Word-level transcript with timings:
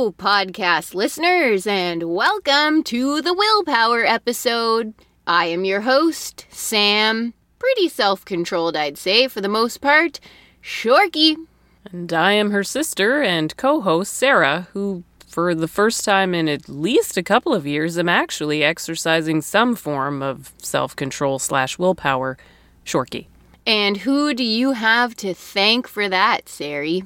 Hello, 0.00 0.12
podcast 0.12 0.94
listeners, 0.94 1.66
and 1.66 2.04
welcome 2.04 2.82
to 2.84 3.20
the 3.20 3.34
Willpower 3.34 4.02
episode. 4.06 4.94
I 5.26 5.44
am 5.44 5.66
your 5.66 5.82
host, 5.82 6.46
Sam. 6.48 7.34
Pretty 7.58 7.86
self 7.86 8.24
controlled, 8.24 8.76
I'd 8.76 8.96
say, 8.96 9.28
for 9.28 9.42
the 9.42 9.48
most 9.48 9.82
part. 9.82 10.18
Shorkey. 10.62 11.36
And 11.92 12.10
I 12.14 12.32
am 12.32 12.50
her 12.50 12.64
sister 12.64 13.22
and 13.22 13.54
co 13.58 13.82
host, 13.82 14.14
Sarah, 14.14 14.68
who, 14.72 15.04
for 15.28 15.54
the 15.54 15.68
first 15.68 16.02
time 16.02 16.34
in 16.34 16.48
at 16.48 16.66
least 16.66 17.18
a 17.18 17.22
couple 17.22 17.52
of 17.52 17.66
years, 17.66 17.98
am 17.98 18.08
actually 18.08 18.64
exercising 18.64 19.42
some 19.42 19.76
form 19.76 20.22
of 20.22 20.54
self 20.56 20.96
control 20.96 21.38
slash 21.38 21.78
willpower. 21.78 22.38
Shorkey. 22.86 23.26
And 23.66 23.98
who 23.98 24.32
do 24.32 24.44
you 24.44 24.72
have 24.72 25.14
to 25.16 25.34
thank 25.34 25.86
for 25.86 26.08
that, 26.08 26.48
Sari? 26.48 27.04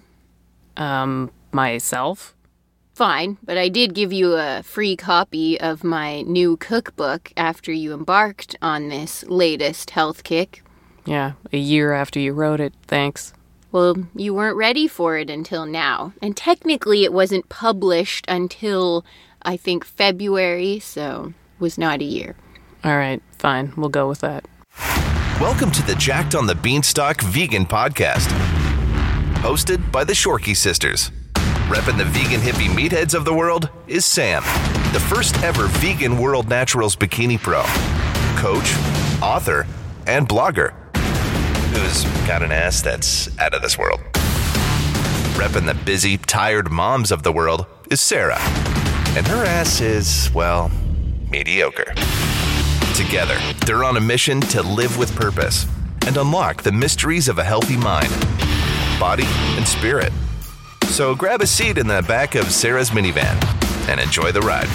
Um, 0.77 1.33
myself. 1.51 2.34
Fine, 2.95 3.39
but 3.43 3.59
I 3.59 3.69
did 3.69 3.93
give 3.93 4.13
you 4.13 4.35
a 4.35 4.63
free 4.63 4.95
copy 4.95 5.61
of 5.61 5.83
my 5.83 6.23
new 6.23 6.57
cookbook 6.57 7.33
after 7.37 7.73
you 7.73 7.93
embarked 7.93 8.55
on 8.63 8.89
this 8.89 9.25
latest 9.25 9.91
health 9.91 10.23
kick. 10.23 10.63
Yeah, 11.05 11.33
a 11.53 11.57
year 11.57 11.93
after 11.93 12.21
you 12.21 12.33
wrote 12.33 12.61
it, 12.61 12.73
thanks. 12.87 13.33
Well, 13.73 13.97
you 14.15 14.33
weren't 14.33 14.57
ready 14.57 14.87
for 14.87 15.19
it 15.19 15.29
until 15.29 15.67
now. 15.67 16.13
And 16.23 16.37
technically, 16.37 17.03
it 17.03 17.13
wasn't 17.13 17.49
published 17.49 18.27
until, 18.29 19.05
I 19.43 19.57
think, 19.57 19.85
February, 19.85 20.79
so 20.79 21.35
was 21.59 21.77
not 21.77 22.01
a 22.01 22.05
year. 22.05 22.37
All 22.85 22.97
right, 22.97 23.21
fine, 23.37 23.73
we'll 23.77 23.89
go 23.89 24.09
with 24.09 24.21
that. 24.21 24.47
Welcome 25.41 25.73
to 25.73 25.83
the 25.83 25.97
Jacked 25.97 26.37
on 26.37 26.47
the 26.47 26.55
Beanstalk 26.55 27.23
Vegan 27.23 27.67
Podcast, 27.67 28.29
hosted 29.41 29.91
by 29.91 30.05
the 30.05 30.13
Shorkey 30.13 30.57
Sisters. 30.57 31.11
Repping 31.69 31.97
the 31.97 32.05
vegan 32.05 32.43
hippie 32.43 32.69
meatheads 32.69 33.15
of 33.15 33.25
the 33.25 33.33
world 33.33 33.71
is 33.87 34.05
Sam, 34.05 34.43
the 34.93 35.01
first 35.01 35.43
ever 35.43 35.67
vegan 35.67 36.19
World 36.19 36.47
Naturals 36.47 36.95
Bikini 36.95 37.41
Pro, 37.41 37.63
coach, 38.37 38.75
author, 39.23 39.67
and 40.07 40.29
blogger, 40.29 40.75
who's 41.73 42.05
got 42.27 42.43
an 42.43 42.53
ass 42.53 42.83
that's 42.83 43.37
out 43.39 43.55
of 43.55 43.63
this 43.63 43.79
world. 43.79 44.01
Repping 45.37 45.65
the 45.65 45.73
busy, 45.87 46.19
tired 46.19 46.71
moms 46.71 47.11
of 47.11 47.23
the 47.23 47.33
world 47.33 47.65
is 47.91 48.03
Sarah, 48.03 48.39
and 49.17 49.27
her 49.27 49.47
ass 49.47 49.81
is, 49.81 50.31
well, 50.35 50.71
mediocre. 51.31 51.95
Together, 52.95 53.39
they're 53.65 53.85
on 53.85 53.97
a 53.97 54.03
mission 54.03 54.39
to 54.43 54.63
live 54.63 54.99
with 54.99 55.17
purpose 55.17 55.65
and 56.07 56.19
unlock 56.19 56.63
the 56.63 56.73
mysteries 56.73 57.27
of 57.27 57.39
a 57.39 57.45
healthy 57.45 57.79
mind, 57.79 58.11
body, 59.01 59.25
and 59.57 59.67
spirit. 59.67 60.13
So 60.89 61.15
grab 61.15 61.41
a 61.41 61.47
seat 61.47 61.77
in 61.77 61.87
the 61.89 62.05
back 62.07 62.35
of 62.35 62.51
Sarah's 62.51 62.91
minivan 62.91 63.37
and 63.89 64.01
enjoy 64.01 64.31
the 64.33 64.41
ride. 64.41 64.69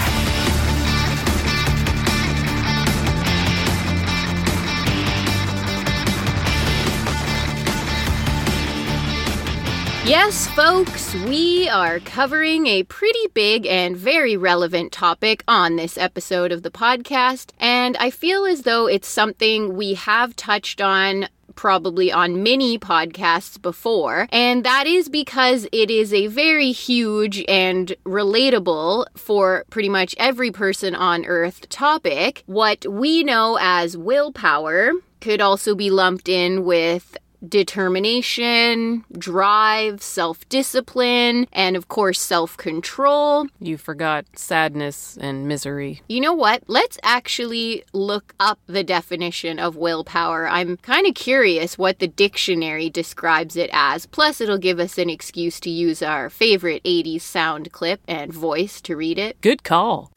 Yes, 10.10 10.48
folks, 10.56 11.14
we 11.14 11.70
are 11.70 12.00
covering 12.00 12.66
a 12.66 12.82
pretty 12.82 13.28
big 13.36 13.68
and 13.68 13.96
very 13.96 14.36
relevant 14.36 14.92
topic 14.92 15.44
on 15.48 15.76
this 15.76 16.00
episode 16.00 16.52
of 16.52 16.64
the 16.64 16.72
podcast, 16.72 17.52
and 17.60 17.96
I 17.98 18.10
feel 18.10 18.46
as 18.46 18.64
though 18.64 18.88
it's 18.88 19.08
something 19.08 19.78
we 19.78 19.94
have 19.94 20.36
touched 20.36 20.82
on 20.82 21.28
probably 21.56 22.12
on 22.12 22.44
many 22.44 22.78
podcasts 22.80 23.62
before, 23.62 24.28
and 24.32 24.64
that 24.64 24.88
is 24.88 25.10
because 25.10 25.68
it 25.72 25.92
is 25.92 26.14
a 26.14 26.28
very 26.28 26.72
huge 26.72 27.44
and 27.48 27.94
relatable 28.06 29.06
for 29.16 29.66
pretty 29.70 29.90
much 29.90 30.16
every 30.18 30.52
person 30.52 30.96
on 30.96 31.26
earth 31.26 31.68
topic. 31.70 32.44
What 32.46 32.86
we 32.86 33.24
know 33.24 33.58
as 33.62 33.98
willpower 33.98 34.92
could 35.22 35.42
also 35.42 35.76
be 35.76 35.90
lumped 35.90 36.30
in 36.30 36.64
with 36.64 37.18
determination, 37.48 39.06
drive, 39.18 40.02
self 40.02 40.48
discipline, 40.50 41.48
and 41.52 41.76
of 41.76 41.88
course, 41.88 42.20
self 42.20 42.58
control. 42.58 43.48
You 43.60 43.78
forgot 43.78 44.26
sadness 44.36 45.18
and 45.20 45.48
misery. 45.48 46.02
You 46.08 46.22
know 46.22 46.34
what? 46.34 46.64
Let's 46.68 46.98
actually 47.04 47.84
look 47.94 48.34
up 48.40 48.60
the 48.68 48.84
definition 48.84 49.60
of 49.60 49.76
willpower. 49.76 50.48
I'm 50.48 50.78
kind 50.78 51.08
of 51.08 51.16
curious 51.16 51.78
what 51.78 52.00
the 52.00 52.08
dictionary 52.08 52.90
describes 52.90 53.56
it 53.56 53.70
as. 53.74 54.06
Plus, 54.06 54.42
it'll 54.42 54.58
give 54.58 54.80
us 54.80 54.98
an 54.98 55.10
excuse 55.10 55.60
to 55.62 55.70
use 55.70 56.02
our 56.02 56.30
favorite 56.30 56.84
80s 56.84 57.22
sound 57.22 57.72
clip 57.72 58.02
and 58.08 58.34
voice 58.34 58.82
to 58.82 58.96
read 58.96 59.18
it. 59.18 59.40
Good 59.42 59.64
call. 59.64 60.12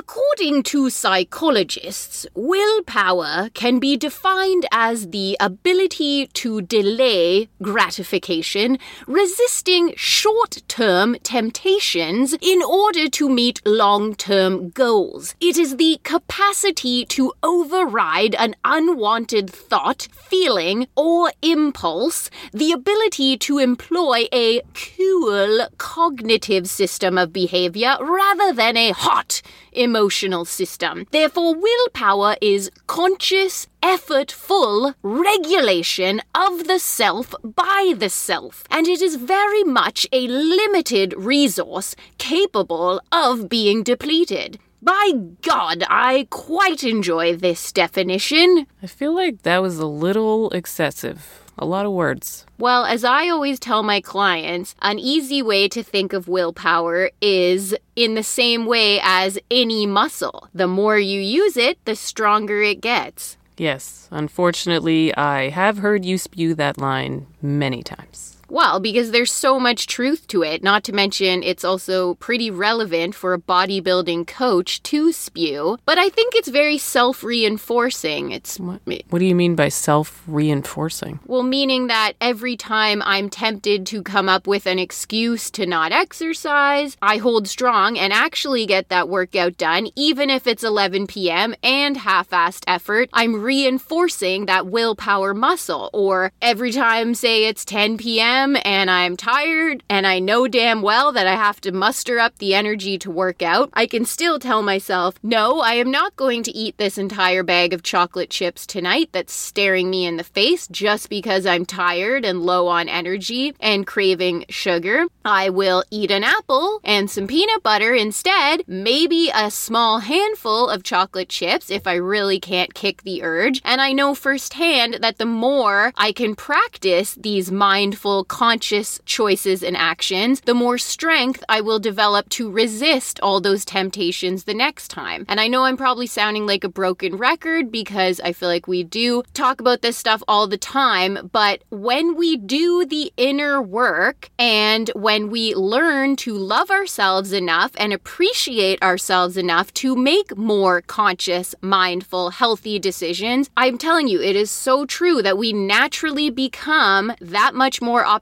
According 0.00 0.62
to 0.62 0.88
psychologists, 0.88 2.26
willpower 2.34 3.50
can 3.52 3.78
be 3.78 3.98
defined 3.98 4.64
as 4.72 5.10
the 5.10 5.36
ability 5.38 6.28
to 6.28 6.62
delay 6.62 7.50
gratification, 7.60 8.78
resisting 9.06 9.92
short 9.96 10.62
term 10.68 11.16
temptations 11.22 12.34
in 12.40 12.62
order 12.62 13.10
to 13.10 13.28
meet 13.28 13.60
long 13.66 14.14
term 14.14 14.70
goals. 14.70 15.34
It 15.38 15.58
is 15.58 15.76
the 15.76 16.00
capacity 16.02 17.04
to 17.16 17.34
override 17.42 18.34
an 18.36 18.56
unwanted 18.64 19.50
thought, 19.50 20.08
feeling, 20.14 20.86
or 20.96 21.30
impulse, 21.42 22.30
the 22.54 22.72
ability 22.72 23.36
to 23.36 23.58
employ 23.58 24.24
a 24.32 24.62
cool 24.72 25.68
cognitive 25.76 26.70
system 26.70 27.18
of 27.18 27.34
behavior 27.34 27.98
rather 28.00 28.54
than 28.54 28.78
a 28.78 28.92
hot 28.92 29.42
emotional 29.90 30.44
system. 30.44 31.04
Therefore, 31.10 31.52
willpower 31.66 32.36
is 32.40 32.70
conscious, 32.86 33.66
effortful 33.82 34.94
regulation 35.02 36.20
of 36.32 36.68
the 36.68 36.78
self 36.78 37.34
by 37.42 37.94
the 37.96 38.08
self, 38.08 38.62
and 38.70 38.86
it 38.86 39.02
is 39.02 39.16
very 39.16 39.64
much 39.64 40.06
a 40.12 40.28
limited 40.28 41.12
resource 41.16 41.96
capable 42.18 43.00
of 43.10 43.48
being 43.48 43.82
depleted. 43.82 44.60
By 44.82 45.12
God, 45.42 45.84
I 45.88 46.26
quite 46.30 46.84
enjoy 46.84 47.36
this 47.36 47.70
definition. 47.70 48.66
I 48.82 48.86
feel 48.86 49.14
like 49.14 49.42
that 49.42 49.60
was 49.60 49.78
a 49.78 49.86
little 49.86 50.50
excessive. 50.50 51.44
A 51.58 51.66
lot 51.66 51.84
of 51.84 51.92
words. 51.92 52.46
Well, 52.58 52.86
as 52.86 53.04
I 53.04 53.28
always 53.28 53.60
tell 53.60 53.82
my 53.82 54.00
clients, 54.00 54.74
an 54.80 54.98
easy 54.98 55.42
way 55.42 55.68
to 55.68 55.82
think 55.82 56.14
of 56.14 56.28
willpower 56.28 57.10
is 57.20 57.76
in 57.94 58.14
the 58.14 58.22
same 58.22 58.64
way 58.64 58.98
as 59.02 59.38
any 59.50 59.84
muscle. 59.84 60.48
The 60.54 60.66
more 60.66 60.98
you 60.98 61.20
use 61.20 61.58
it, 61.58 61.84
the 61.84 61.94
stronger 61.94 62.62
it 62.62 62.80
gets. 62.80 63.36
Yes, 63.58 64.08
unfortunately, 64.10 65.14
I 65.14 65.50
have 65.50 65.78
heard 65.78 66.06
you 66.06 66.16
spew 66.16 66.54
that 66.54 66.78
line 66.78 67.26
many 67.42 67.82
times. 67.82 68.39
Well, 68.50 68.80
because 68.80 69.12
there's 69.12 69.32
so 69.32 69.60
much 69.60 69.86
truth 69.86 70.26
to 70.28 70.42
it, 70.42 70.64
not 70.64 70.82
to 70.84 70.92
mention 70.92 71.44
it's 71.44 71.64
also 71.64 72.14
pretty 72.14 72.50
relevant 72.50 73.14
for 73.14 73.32
a 73.32 73.38
bodybuilding 73.38 74.26
coach 74.26 74.82
to 74.84 75.12
spew. 75.12 75.78
But 75.86 75.98
I 75.98 76.08
think 76.08 76.34
it's 76.34 76.48
very 76.48 76.76
self 76.76 77.22
reinforcing. 77.22 78.32
It's. 78.32 78.58
What, 78.58 78.80
what 79.08 79.20
do 79.20 79.24
you 79.24 79.36
mean 79.36 79.54
by 79.54 79.68
self 79.68 80.22
reinforcing? 80.26 81.20
Well, 81.26 81.44
meaning 81.44 81.86
that 81.86 82.14
every 82.20 82.56
time 82.56 83.02
I'm 83.04 83.30
tempted 83.30 83.86
to 83.86 84.02
come 84.02 84.28
up 84.28 84.48
with 84.48 84.66
an 84.66 84.80
excuse 84.80 85.48
to 85.52 85.64
not 85.64 85.92
exercise, 85.92 86.96
I 87.00 87.18
hold 87.18 87.46
strong 87.46 87.96
and 87.96 88.12
actually 88.12 88.66
get 88.66 88.88
that 88.88 89.08
workout 89.08 89.58
done, 89.58 89.88
even 89.94 90.28
if 90.28 90.48
it's 90.48 90.64
11 90.64 91.06
p.m. 91.06 91.54
and 91.62 91.96
half 91.96 92.30
assed 92.30 92.64
effort. 92.66 93.10
I'm 93.12 93.42
reinforcing 93.42 94.46
that 94.46 94.66
willpower 94.66 95.34
muscle. 95.34 95.88
Or 95.92 96.32
every 96.42 96.72
time, 96.72 97.14
say 97.14 97.44
it's 97.44 97.64
10 97.64 97.96
p.m 97.96 98.39
am 98.40 98.56
and 98.64 98.90
I'm 98.90 99.16
tired 99.16 99.82
and 99.88 100.06
I 100.06 100.18
know 100.18 100.48
damn 100.48 100.82
well 100.82 101.12
that 101.12 101.26
I 101.26 101.34
have 101.34 101.60
to 101.62 101.72
muster 101.72 102.18
up 102.18 102.38
the 102.38 102.54
energy 102.54 102.98
to 102.98 103.10
work 103.10 103.42
out, 103.42 103.70
I 103.72 103.86
can 103.86 104.04
still 104.04 104.38
tell 104.38 104.62
myself, 104.62 105.14
no, 105.22 105.60
I 105.60 105.74
am 105.74 105.90
not 105.90 106.16
going 106.16 106.42
to 106.44 106.56
eat 106.56 106.76
this 106.78 106.98
entire 106.98 107.42
bag 107.42 107.72
of 107.72 107.82
chocolate 107.82 108.30
chips 108.30 108.66
tonight 108.66 109.10
that's 109.12 109.32
staring 109.32 109.90
me 109.90 110.06
in 110.06 110.16
the 110.16 110.24
face 110.24 110.66
just 110.68 111.08
because 111.10 111.46
I'm 111.46 111.66
tired 111.66 112.24
and 112.24 112.42
low 112.42 112.68
on 112.68 112.88
energy 112.88 113.54
and 113.60 113.86
craving 113.86 114.46
sugar. 114.48 115.04
I 115.24 115.50
will 115.50 115.84
eat 115.90 116.10
an 116.10 116.24
apple 116.24 116.80
and 116.84 117.10
some 117.10 117.26
peanut 117.26 117.62
butter 117.62 117.94
instead, 117.94 118.62
maybe 118.66 119.30
a 119.34 119.50
small 119.50 120.00
handful 120.00 120.68
of 120.68 120.82
chocolate 120.82 121.28
chips 121.28 121.70
if 121.70 121.86
I 121.86 121.94
really 121.94 122.40
can't 122.40 122.74
kick 122.74 123.02
the 123.02 123.22
urge. 123.22 123.60
And 123.64 123.80
I 123.80 123.92
know 123.92 124.14
firsthand 124.14 124.98
that 125.00 125.18
the 125.18 125.26
more 125.26 125.92
I 125.96 126.12
can 126.12 126.34
practice 126.34 127.14
these 127.14 127.50
mindful 127.50 128.24
conscious 128.30 129.00
choices 129.06 129.60
and 129.60 129.76
actions, 129.76 130.40
the 130.42 130.54
more 130.54 130.78
strength 130.78 131.42
I 131.48 131.60
will 131.60 131.80
develop 131.80 132.28
to 132.28 132.48
resist 132.48 133.18
all 133.24 133.40
those 133.40 133.64
temptations 133.64 134.44
the 134.44 134.54
next 134.54 134.86
time. 134.86 135.24
And 135.28 135.40
I 135.40 135.48
know 135.48 135.64
I'm 135.64 135.76
probably 135.76 136.06
sounding 136.06 136.46
like 136.46 136.62
a 136.62 136.68
broken 136.68 137.16
record 137.16 137.72
because 137.72 138.20
I 138.20 138.32
feel 138.32 138.48
like 138.48 138.68
we 138.68 138.84
do 138.84 139.24
talk 139.34 139.60
about 139.60 139.82
this 139.82 139.96
stuff 139.96 140.22
all 140.28 140.46
the 140.46 140.56
time, 140.56 141.28
but 141.32 141.64
when 141.70 142.14
we 142.14 142.36
do 142.36 142.86
the 142.86 143.12
inner 143.16 143.60
work 143.60 144.30
and 144.38 144.88
when 144.94 145.28
we 145.28 145.52
learn 145.56 146.14
to 146.16 146.32
love 146.34 146.70
ourselves 146.70 147.32
enough 147.32 147.72
and 147.78 147.92
appreciate 147.92 148.80
ourselves 148.80 149.36
enough 149.36 149.74
to 149.74 149.96
make 149.96 150.36
more 150.36 150.82
conscious, 150.82 151.52
mindful, 151.62 152.30
healthy 152.30 152.78
decisions, 152.78 153.50
I'm 153.56 153.76
telling 153.76 154.06
you, 154.06 154.22
it 154.22 154.36
is 154.36 154.52
so 154.52 154.86
true 154.86 155.20
that 155.20 155.36
we 155.36 155.52
naturally 155.52 156.30
become 156.30 157.12
that 157.20 157.56
much 157.56 157.82
more 157.82 158.06
optimistic 158.06 158.19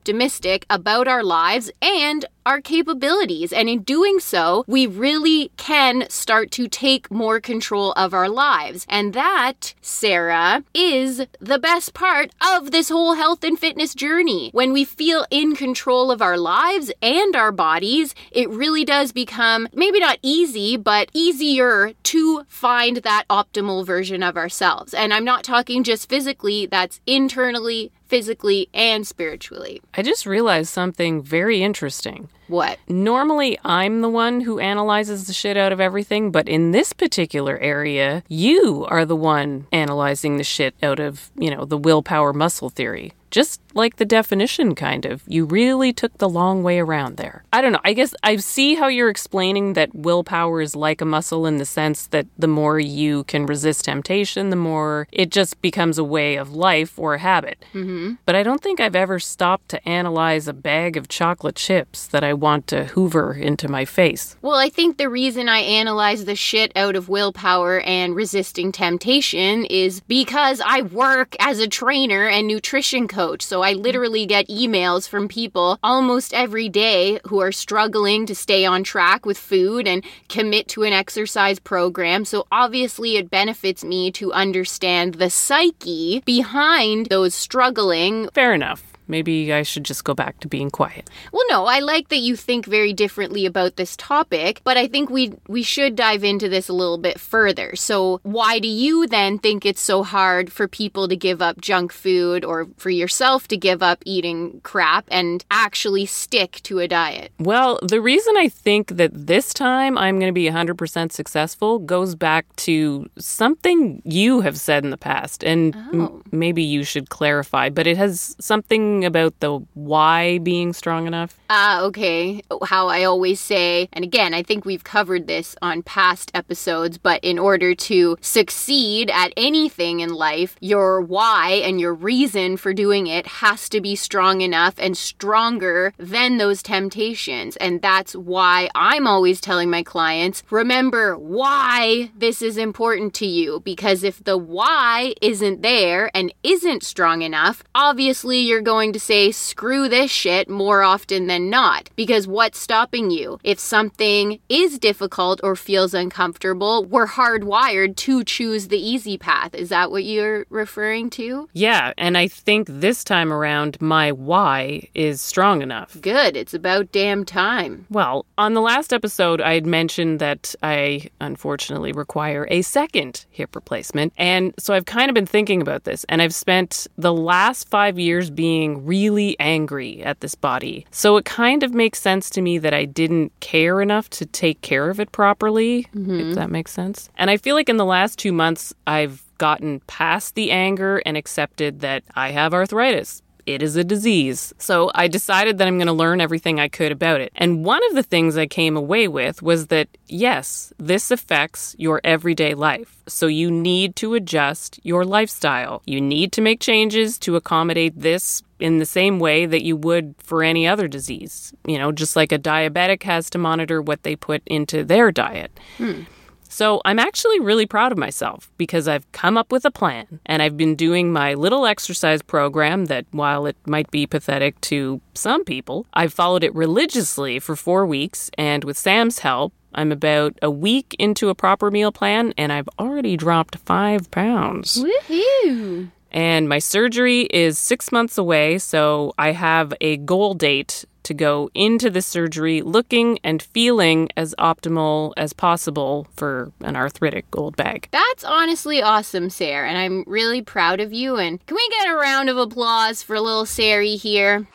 about 0.71 1.09
our 1.09 1.23
lives 1.23 1.71
and 1.83 2.25
our 2.49 2.63
capabilities. 2.63 3.53
And 3.53 3.69
in 3.69 3.83
doing 3.83 4.21
so, 4.21 4.65
we 4.67 4.87
really 4.87 5.51
can 5.59 6.09
start 6.09 6.51
to 6.53 6.67
take 6.67 7.11
more 7.11 7.41
control 7.41 7.93
of 7.93 8.15
our 8.15 8.29
lives. 8.29 8.87
And 8.89 9.13
that, 9.13 9.75
Sarah, 9.83 10.65
is 10.73 11.27
the 11.41 11.59
best 11.59 11.93
part 11.93 12.31
of 12.41 12.71
this 12.71 12.89
whole 12.89 13.15
health 13.15 13.45
and 13.45 13.59
fitness 13.59 13.95
journey. 13.95 14.49
When 14.53 14.73
we 14.73 14.85
feel 14.85 15.27
in 15.31 15.55
control 15.55 16.11
of 16.11 16.23
our 16.23 16.39
lives 16.39 16.91
and 17.03 17.37
our 17.37 17.53
bodies, 17.53 18.15
it 18.33 18.49
really 18.49 18.85
does 18.85 19.13
become 19.13 19.69
maybe 19.75 20.01
not 20.01 20.19
easy, 20.23 20.79
but 20.79 21.11
easier 21.13 21.93
to 22.05 22.45
find 22.49 22.99
that 22.99 23.25
optimal 23.29 23.85
version 23.85 24.23
of 24.23 24.39
ourselves. 24.39 24.95
And 24.95 25.13
I'm 25.13 25.25
not 25.25 25.45
talking 25.45 25.85
just 25.85 26.09
physically, 26.09 26.65
that's 26.65 27.03
internally, 27.07 27.93
physically, 28.07 28.71
and 28.73 29.07
spiritually. 29.07 29.83
I 29.93 30.03
just 30.03 30.25
realized 30.25 30.71
something 30.71 31.21
very 31.21 31.63
interesting. 31.63 32.31
What? 32.49 32.79
Normally, 32.89 33.59
I'm 33.65 34.01
the 34.01 34.09
one 34.09 34.41
who 34.41 34.59
analyzes 34.59 35.27
the 35.27 35.33
shit 35.33 35.57
out 35.57 35.73
of 35.73 35.81
everything, 35.81 36.31
but 36.31 36.49
in 36.49 36.73
this 36.73 36.93
particular 36.93 37.59
area, 37.59 38.23
you 38.29 38.87
are 38.89 39.05
the 39.05 39.17
one 39.17 39.67
analyzing 39.71 40.39
the 40.39 40.45
shit 40.45 40.75
out 40.83 40.99
of, 40.99 41.31
you 41.37 41.51
know, 41.51 41.65
the 41.65 41.79
willpower 41.79 42.33
muscle 42.33 42.71
theory. 42.71 43.13
Just 43.31 43.61
like 43.75 43.97
the 43.97 44.05
definition, 44.05 44.75
kind 44.75 45.05
of. 45.05 45.23
You 45.27 45.45
really 45.45 45.93
took 45.93 46.17
the 46.19 46.29
long 46.29 46.63
way 46.63 46.79
around 46.79 47.17
there. 47.17 47.45
I 47.53 47.61
don't 47.61 47.73
know. 47.73 47.81
I 47.85 47.93
guess 47.93 48.15
I 48.23 48.37
see 48.37 48.75
how 48.75 48.89
you're 48.89 49.11
explaining 49.11 49.75
that 49.75 49.95
willpower 49.95 50.61
is 50.61 50.75
like 50.75 51.01
a 51.01 51.05
muscle 51.05 51.47
in 51.47 51.59
the 51.59 51.65
sense 51.65 52.07
that 52.09 52.27
the 52.39 52.49
more 52.49 52.81
you 52.81 53.25
can 53.25 53.47
resist 53.47 53.85
temptation, 53.85 54.51
the 54.51 54.57
more 54.57 55.07
it 55.13 55.31
just 55.31 55.61
becomes 55.61 55.99
a 55.99 56.05
way 56.05 56.37
of 56.37 56.53
life 56.53 56.99
or 56.99 57.15
a 57.15 57.19
habit. 57.19 57.65
Mm-hmm. 57.73 58.15
But 58.25 58.35
I 58.35 58.43
don't 58.43 58.63
think 58.63 58.81
I've 58.81 58.97
ever 58.97 59.19
stopped 59.19 59.69
to 59.71 59.89
analyze 59.89 60.49
a 60.49 60.53
bag 60.53 60.97
of 60.97 61.09
chocolate 61.09 61.57
chips 61.57 62.07
that 62.09 62.25
I 62.25 62.33
want 62.33 62.67
to 62.69 62.87
hoover 62.87 63.33
into 63.35 63.69
my 63.69 63.85
face. 63.85 64.37
Well, 64.43 64.57
I 64.57 64.71
think 64.71 64.97
the 64.97 65.09
reason 65.09 65.49
I 65.49 65.59
analyze 65.59 66.25
the 66.25 66.35
shit 66.35 66.73
out 66.75 66.97
of 66.97 67.09
willpower 67.09 67.81
and 67.81 68.17
resisting 68.17 68.73
temptation 68.73 69.65
is 69.67 70.01
because 70.01 70.61
I 70.65 70.83
work 70.83 71.37
as 71.39 71.61
a 71.61 71.69
trainer 71.69 72.27
and 72.27 72.49
nutrition 72.49 73.07
coach. 73.07 73.18
So 73.19 73.63
I 73.63 73.73
mm-hmm. 73.73 73.83
literally 73.83 74.27
get 74.27 74.49
emails 74.49 75.09
from 75.09 75.27
people 75.27 75.79
almost 75.83 76.33
every 76.33 76.69
day 76.69 77.19
who 77.27 77.41
are 77.41 77.53
struggling 77.53 78.27
to 78.27 78.35
stay 78.35 78.65
on 78.65 78.85
track 78.85 79.27
with 79.27 79.39
food 79.39 79.89
and 79.89 80.05
commit 80.29 80.69
to 80.69 80.85
an 80.85 80.93
exercise 80.93 81.59
program. 81.59 82.25
So 82.25 82.47
obviously, 82.53 83.17
it 83.17 83.31
benefits 83.31 83.83
me 83.83 84.13
to 84.13 84.33
understand 84.33 85.15
the 85.15 85.31
psyche 85.31 86.23
behind 86.25 87.07
those 87.07 87.35
struggling 87.35 88.29
Fair 88.31 88.55
enough. 88.55 88.98
Maybe 89.09 89.53
I 89.53 89.63
should 89.63 89.85
just 89.85 90.05
go 90.05 90.15
back 90.15 90.41
to 90.41 90.49
being 90.49 90.71
quiet. 90.71 91.09
Well, 91.33 91.45
no, 91.51 91.65
I 91.67 91.81
like 91.81 92.09
that 92.09 92.19
you 92.19 92.37
think 92.37 92.67
very 92.67 92.93
differently 92.93 93.47
about 93.47 93.77
this 93.77 93.97
topic, 93.97 94.61
but 94.65 94.77
I 94.77 94.87
think 94.87 95.11
we 95.11 95.33
we 95.49 95.63
should 95.63 95.97
dive 95.97 96.23
into 96.25 96.49
this 96.49 96.69
a 96.69 96.73
little 96.73 96.99
bit 96.99 97.19
further. 97.19 97.75
So, 97.77 98.21
why 98.23 98.59
do 98.59 98.69
you 98.69 99.07
then 99.07 99.39
think 99.39 99.65
it's 99.65 99.81
so 99.81 100.03
hard 100.03 100.53
for 100.53 100.69
people 100.69 101.09
to 101.09 101.17
give 101.17 101.41
up 101.43 101.61
junk 101.61 101.93
food 101.93 102.45
or 102.45 102.67
for 102.77 102.91
yourself 102.91 103.49
to 103.49 103.57
give 103.57 103.83
up 103.83 104.03
eating 104.05 104.61
crap 104.63 105.07
and 105.11 105.45
actually 105.51 106.07
stick 106.07 106.61
to 106.65 106.79
a 106.81 106.89
diet? 106.89 107.33
Well, 107.39 107.79
the 107.83 108.01
reason 108.01 108.37
I 108.37 108.49
think 108.49 108.97
that 108.97 109.11
this 109.27 109.55
time 109.55 109.97
I'm 109.97 110.19
going 110.19 110.29
to 110.29 110.33
be 110.33 110.49
100% 110.51 111.13
successful 111.13 111.79
goes 111.79 112.15
back 112.15 112.45
to 112.57 113.09
something 113.19 114.03
you 114.05 114.41
have 114.41 114.59
said 114.59 114.85
in 114.85 114.91
the 114.91 114.97
past, 114.97 115.43
and 115.45 115.75
m- 115.75 116.01
Oh. 116.01 116.23
maybe 116.33 116.63
you 116.63 116.85
should 116.85 117.09
clarify, 117.11 117.69
but 117.71 117.87
it 117.87 117.97
has 117.97 118.37
something 118.41 118.98
about 119.05 119.39
the 119.41 119.59
why 119.75 120.39
being 120.39 120.73
strong 120.73 121.07
enough. 121.07 121.39
Ah, 121.51 121.83
okay. 121.83 122.43
How 122.65 122.89
I 122.89 123.05
always 123.05 123.41
say, 123.41 123.89
and 123.93 124.05
again, 124.05 124.35
I 124.35 124.43
think 124.43 124.65
we've 124.65 124.85
covered 124.85 125.27
this 125.27 125.57
on 125.63 125.83
past 125.83 126.31
episodes, 126.35 126.99
but 126.99 127.23
in 127.25 127.39
order 127.39 127.75
to 127.75 128.17
succeed 128.21 129.11
at 129.11 129.33
anything 129.37 130.01
in 130.01 130.13
life, 130.13 130.57
your 130.61 131.01
why 131.01 131.61
and 131.65 131.81
your 131.81 131.95
reason 131.95 132.57
for 132.57 132.75
doing 132.75 133.07
it 133.07 133.27
has 133.27 133.69
to 133.71 133.81
be 133.81 133.97
strong 133.97 134.41
enough 134.41 134.75
and 134.79 134.97
stronger 134.97 135.93
than 135.97 136.37
those 136.37 136.63
temptations. 136.63 137.57
And 137.57 137.81
that's 137.81 138.15
why 138.15 138.69
I'm 138.75 139.07
always 139.07 139.41
telling 139.41 139.71
my 139.71 139.83
clients 139.83 140.43
remember 140.51 141.17
why 141.17 142.11
this 142.17 142.43
is 142.43 142.57
important 142.57 143.15
to 143.15 143.27
you. 143.27 143.61
Because 143.61 144.05
if 144.05 144.23
the 144.25 144.37
why 144.37 145.15
isn't 145.23 145.63
there 145.63 146.11
and 146.15 146.33
isn't 146.43 146.83
strong 146.83 147.23
enough, 147.23 147.63
obviously 147.75 148.41
you're 148.41 148.61
going 148.61 148.88
to 148.93 149.01
say 149.01 149.31
screw 149.33 149.89
this 149.89 150.11
shit 150.11 150.49
more 150.49 150.83
often 150.83 151.27
than 151.27 151.51
not. 151.51 151.91
Because 151.97 152.27
what's 152.27 152.59
stopping 152.59 153.11
you? 153.11 153.39
If 153.45 153.59
something 153.59 154.41
is 154.49 154.79
difficult 154.79 155.41
or 155.43 155.57
feels 155.57 155.95
uncomfortable, 155.95 156.85
we're 156.85 157.07
hardwired 157.07 157.97
to 157.97 158.25
choose 158.25 158.69
the 158.69 158.79
easy 158.79 159.19
path. 159.19 159.55
Is 159.55 159.69
that 159.71 159.91
what 159.91 160.05
you're 160.05 160.47
referring 160.51 161.11
to? 161.11 161.49
Yeah, 161.53 161.93
and 161.99 162.17
I 162.17 162.29
think 162.29 162.69
this 162.69 163.05
time 163.05 163.33
around 163.33 163.81
my 163.81 164.13
why 164.13 164.89
is 164.95 165.21
strong 165.21 165.63
enough. 165.63 165.97
Good. 166.01 166.37
It's 166.37 166.55
about 166.55 166.93
damn 166.93 167.25
time. 167.25 167.87
Well, 167.91 168.27
on 168.37 168.55
the 168.55 168.61
last 168.61 168.93
episode, 168.93 169.41
I 169.41 169.55
had 169.55 169.67
mentioned 169.67 170.21
that 170.21 170.55
I 170.63 171.09
unfortunately 171.21 171.93
require 171.93 172.47
a 172.51 172.63
second 172.63 173.27
hip 173.31 173.55
replacement. 173.55 174.13
And 174.17 174.55
so 174.59 174.75
I've 174.75 174.87
kind 174.87 175.11
of 175.11 175.15
been 175.15 175.27
thinking 175.27 175.61
about 175.61 175.85
this, 175.85 176.05
and 176.09 176.21
I've 176.23 176.35
spent 176.35 176.87
the 176.97 177.13
last 177.13 177.69
five 177.69 177.99
years 177.99 178.31
being 178.31 178.78
really 178.79 179.39
angry 179.39 180.03
at 180.03 180.21
this 180.21 180.35
body. 180.35 180.87
So 180.91 181.17
it 181.17 181.25
kind 181.25 181.63
of 181.63 181.75
makes 181.75 182.01
sense 182.01 182.31
to 182.31 182.41
me 182.41 182.59
that 182.59 182.75
I 182.75 182.85
didn't 182.85 183.33
care 183.41 183.81
enough 183.81 184.09
to 184.11 184.27
take 184.27 184.61
care 184.63 184.91
of 184.91 185.01
it 185.01 185.13
properly, 185.13 185.81
if 185.81 185.87
mm-hmm. 185.93 186.33
that 186.33 186.51
makes 186.51 186.73
sense. 186.73 187.09
And 187.17 187.31
I 187.31 187.37
feel 187.37 187.55
like 187.55 187.69
in 187.69 187.77
the 187.77 187.85
last 187.85 188.19
two 188.19 188.33
months, 188.33 188.75
I've 188.87 189.25
gotten 189.39 189.81
past 189.87 190.35
the 190.35 190.51
anger 190.51 191.01
and 191.07 191.17
accepted 191.17 191.81
that 191.81 192.03
I 192.15 192.31
have 192.31 192.53
arthritis 192.53 193.23
it 193.49 193.63
is 193.63 193.77
a 193.77 193.85
disease. 193.85 194.53
So 194.59 194.91
I 194.95 195.09
decided 195.09 195.57
that 195.59 195.67
I'm 195.67 195.79
going 195.79 195.87
to 195.87 195.93
learn 195.93 196.21
everything 196.21 196.61
I 196.61 196.69
could 196.69 196.93
about 196.93 197.23
it. 197.23 197.33
And 197.35 197.65
one 197.65 197.81
of 197.89 197.95
the 197.95 198.03
things 198.03 198.37
I 198.37 198.47
came 198.47 198.77
away 198.77 199.09
with 199.09 199.41
was 199.43 199.69
that 199.69 199.89
yes, 200.07 200.73
this 200.79 201.11
affects 201.11 201.75
your 201.79 202.01
everyday 202.05 202.55
life. 202.55 202.97
So 203.07 203.27
you 203.27 203.51
need 203.51 203.97
to 203.97 204.15
adjust 204.15 204.79
your 204.83 205.05
lifestyle. 205.05 205.83
You 205.87 206.01
need 206.01 206.31
to 206.33 206.43
make 206.43 206.61
changes 206.61 207.19
to 207.21 207.37
accommodate 207.37 207.99
this 207.99 208.43
in 208.61 208.79
the 208.79 208.87
same 208.87 209.19
way 209.19 209.47
that 209.47 209.65
you 209.65 209.77
would 209.77 210.15
for 210.19 210.43
any 210.43 210.67
other 210.67 210.87
disease. 210.87 211.55
You 211.67 211.79
know, 211.79 211.91
just 211.91 212.17
like 212.17 212.33
a 212.33 212.39
diabetic 212.39 213.03
has 213.05 213.31
to 213.31 213.39
monitor 213.39 213.81
what 213.81 214.03
they 214.03 214.15
put 214.15 214.43
into 214.47 214.85
their 214.85 215.11
diet. 215.11 215.59
Hmm. 215.79 216.03
So 216.49 216.81
I'm 216.85 216.99
actually 216.99 217.41
really 217.41 217.67
proud 217.67 217.93
of 217.93 217.99
myself 217.99 218.51
because 218.57 218.89
I've 218.89 219.11
come 219.13 219.37
up 219.37 219.53
with 219.53 219.65
a 219.65 219.71
plan 219.71 220.21
and 220.27 220.43
I've 220.43 220.57
been 220.57 220.75
doing 220.75 221.13
my 221.13 221.35
little 221.35 221.67
exercise 221.67 222.23
program 222.23 222.87
that, 222.87 223.07
while 223.11 223.47
it 223.47 223.57
might 223.67 223.91
be 223.91 224.07
pathetic 224.07 224.61
to 224.63 225.01
some 225.15 225.45
people, 225.45 225.87
I've 225.95 226.13
followed 226.13 226.43
it 226.43 226.55
religiously 226.55 227.39
for 227.39 227.55
four 227.55 227.87
weeks. 227.87 228.31
And 228.39 228.65
with 228.65 228.79
Sam's 228.79 229.21
help, 229.21 229.53
I'm 229.75 229.93
about 229.93 230.39
a 230.43 230.51
week 230.51 230.97
into 230.99 231.29
a 231.29 231.35
proper 231.35 231.71
meal 231.71 231.93
plan 231.93 232.33
and 232.39 232.53
I've 232.53 232.69
already 232.79 233.17
dropped 233.17 233.57
five 233.59 234.11
pounds. 234.11 234.83
Woohoo! 234.83 235.91
And 236.11 236.49
my 236.49 236.59
surgery 236.59 237.23
is 237.25 237.59
six 237.59 237.93
months 237.93 238.17
away, 238.17 238.57
so 238.59 239.13
I 239.19 239.33
have 239.33 239.75
a 239.83 239.99
goal 239.99 240.33
date 240.33 240.87
to 241.09 241.15
go 241.15 241.51
into 241.55 241.89
the 241.89 242.03
surgery 242.03 242.61
looking 242.61 243.19
and 243.25 243.43
feeling 243.43 244.11
as 244.15 244.35
optimal 244.39 245.15
as 245.17 245.33
possible 245.33 246.07
for 246.15 246.53
an 246.61 246.77
arthritic 246.77 247.25
old 247.35 247.57
bag. 247.57 247.89
That's 247.91 248.25
honestly 248.25 248.83
awesome, 248.83 249.31
Sarah, 249.31 249.67
and 249.67 249.79
I'm 249.79 250.05
really 250.07 250.43
proud 250.43 250.81
of 250.81 250.93
you. 250.93 251.17
And 251.17 251.45
can 251.47 251.55
we 251.55 251.67
get 251.71 251.89
a 251.89 251.95
round 251.95 252.29
of 252.29 252.37
applause 252.37 253.03
for 253.03 253.19
little 253.19 253.47
Sari 253.47 253.97
here? 253.97 254.47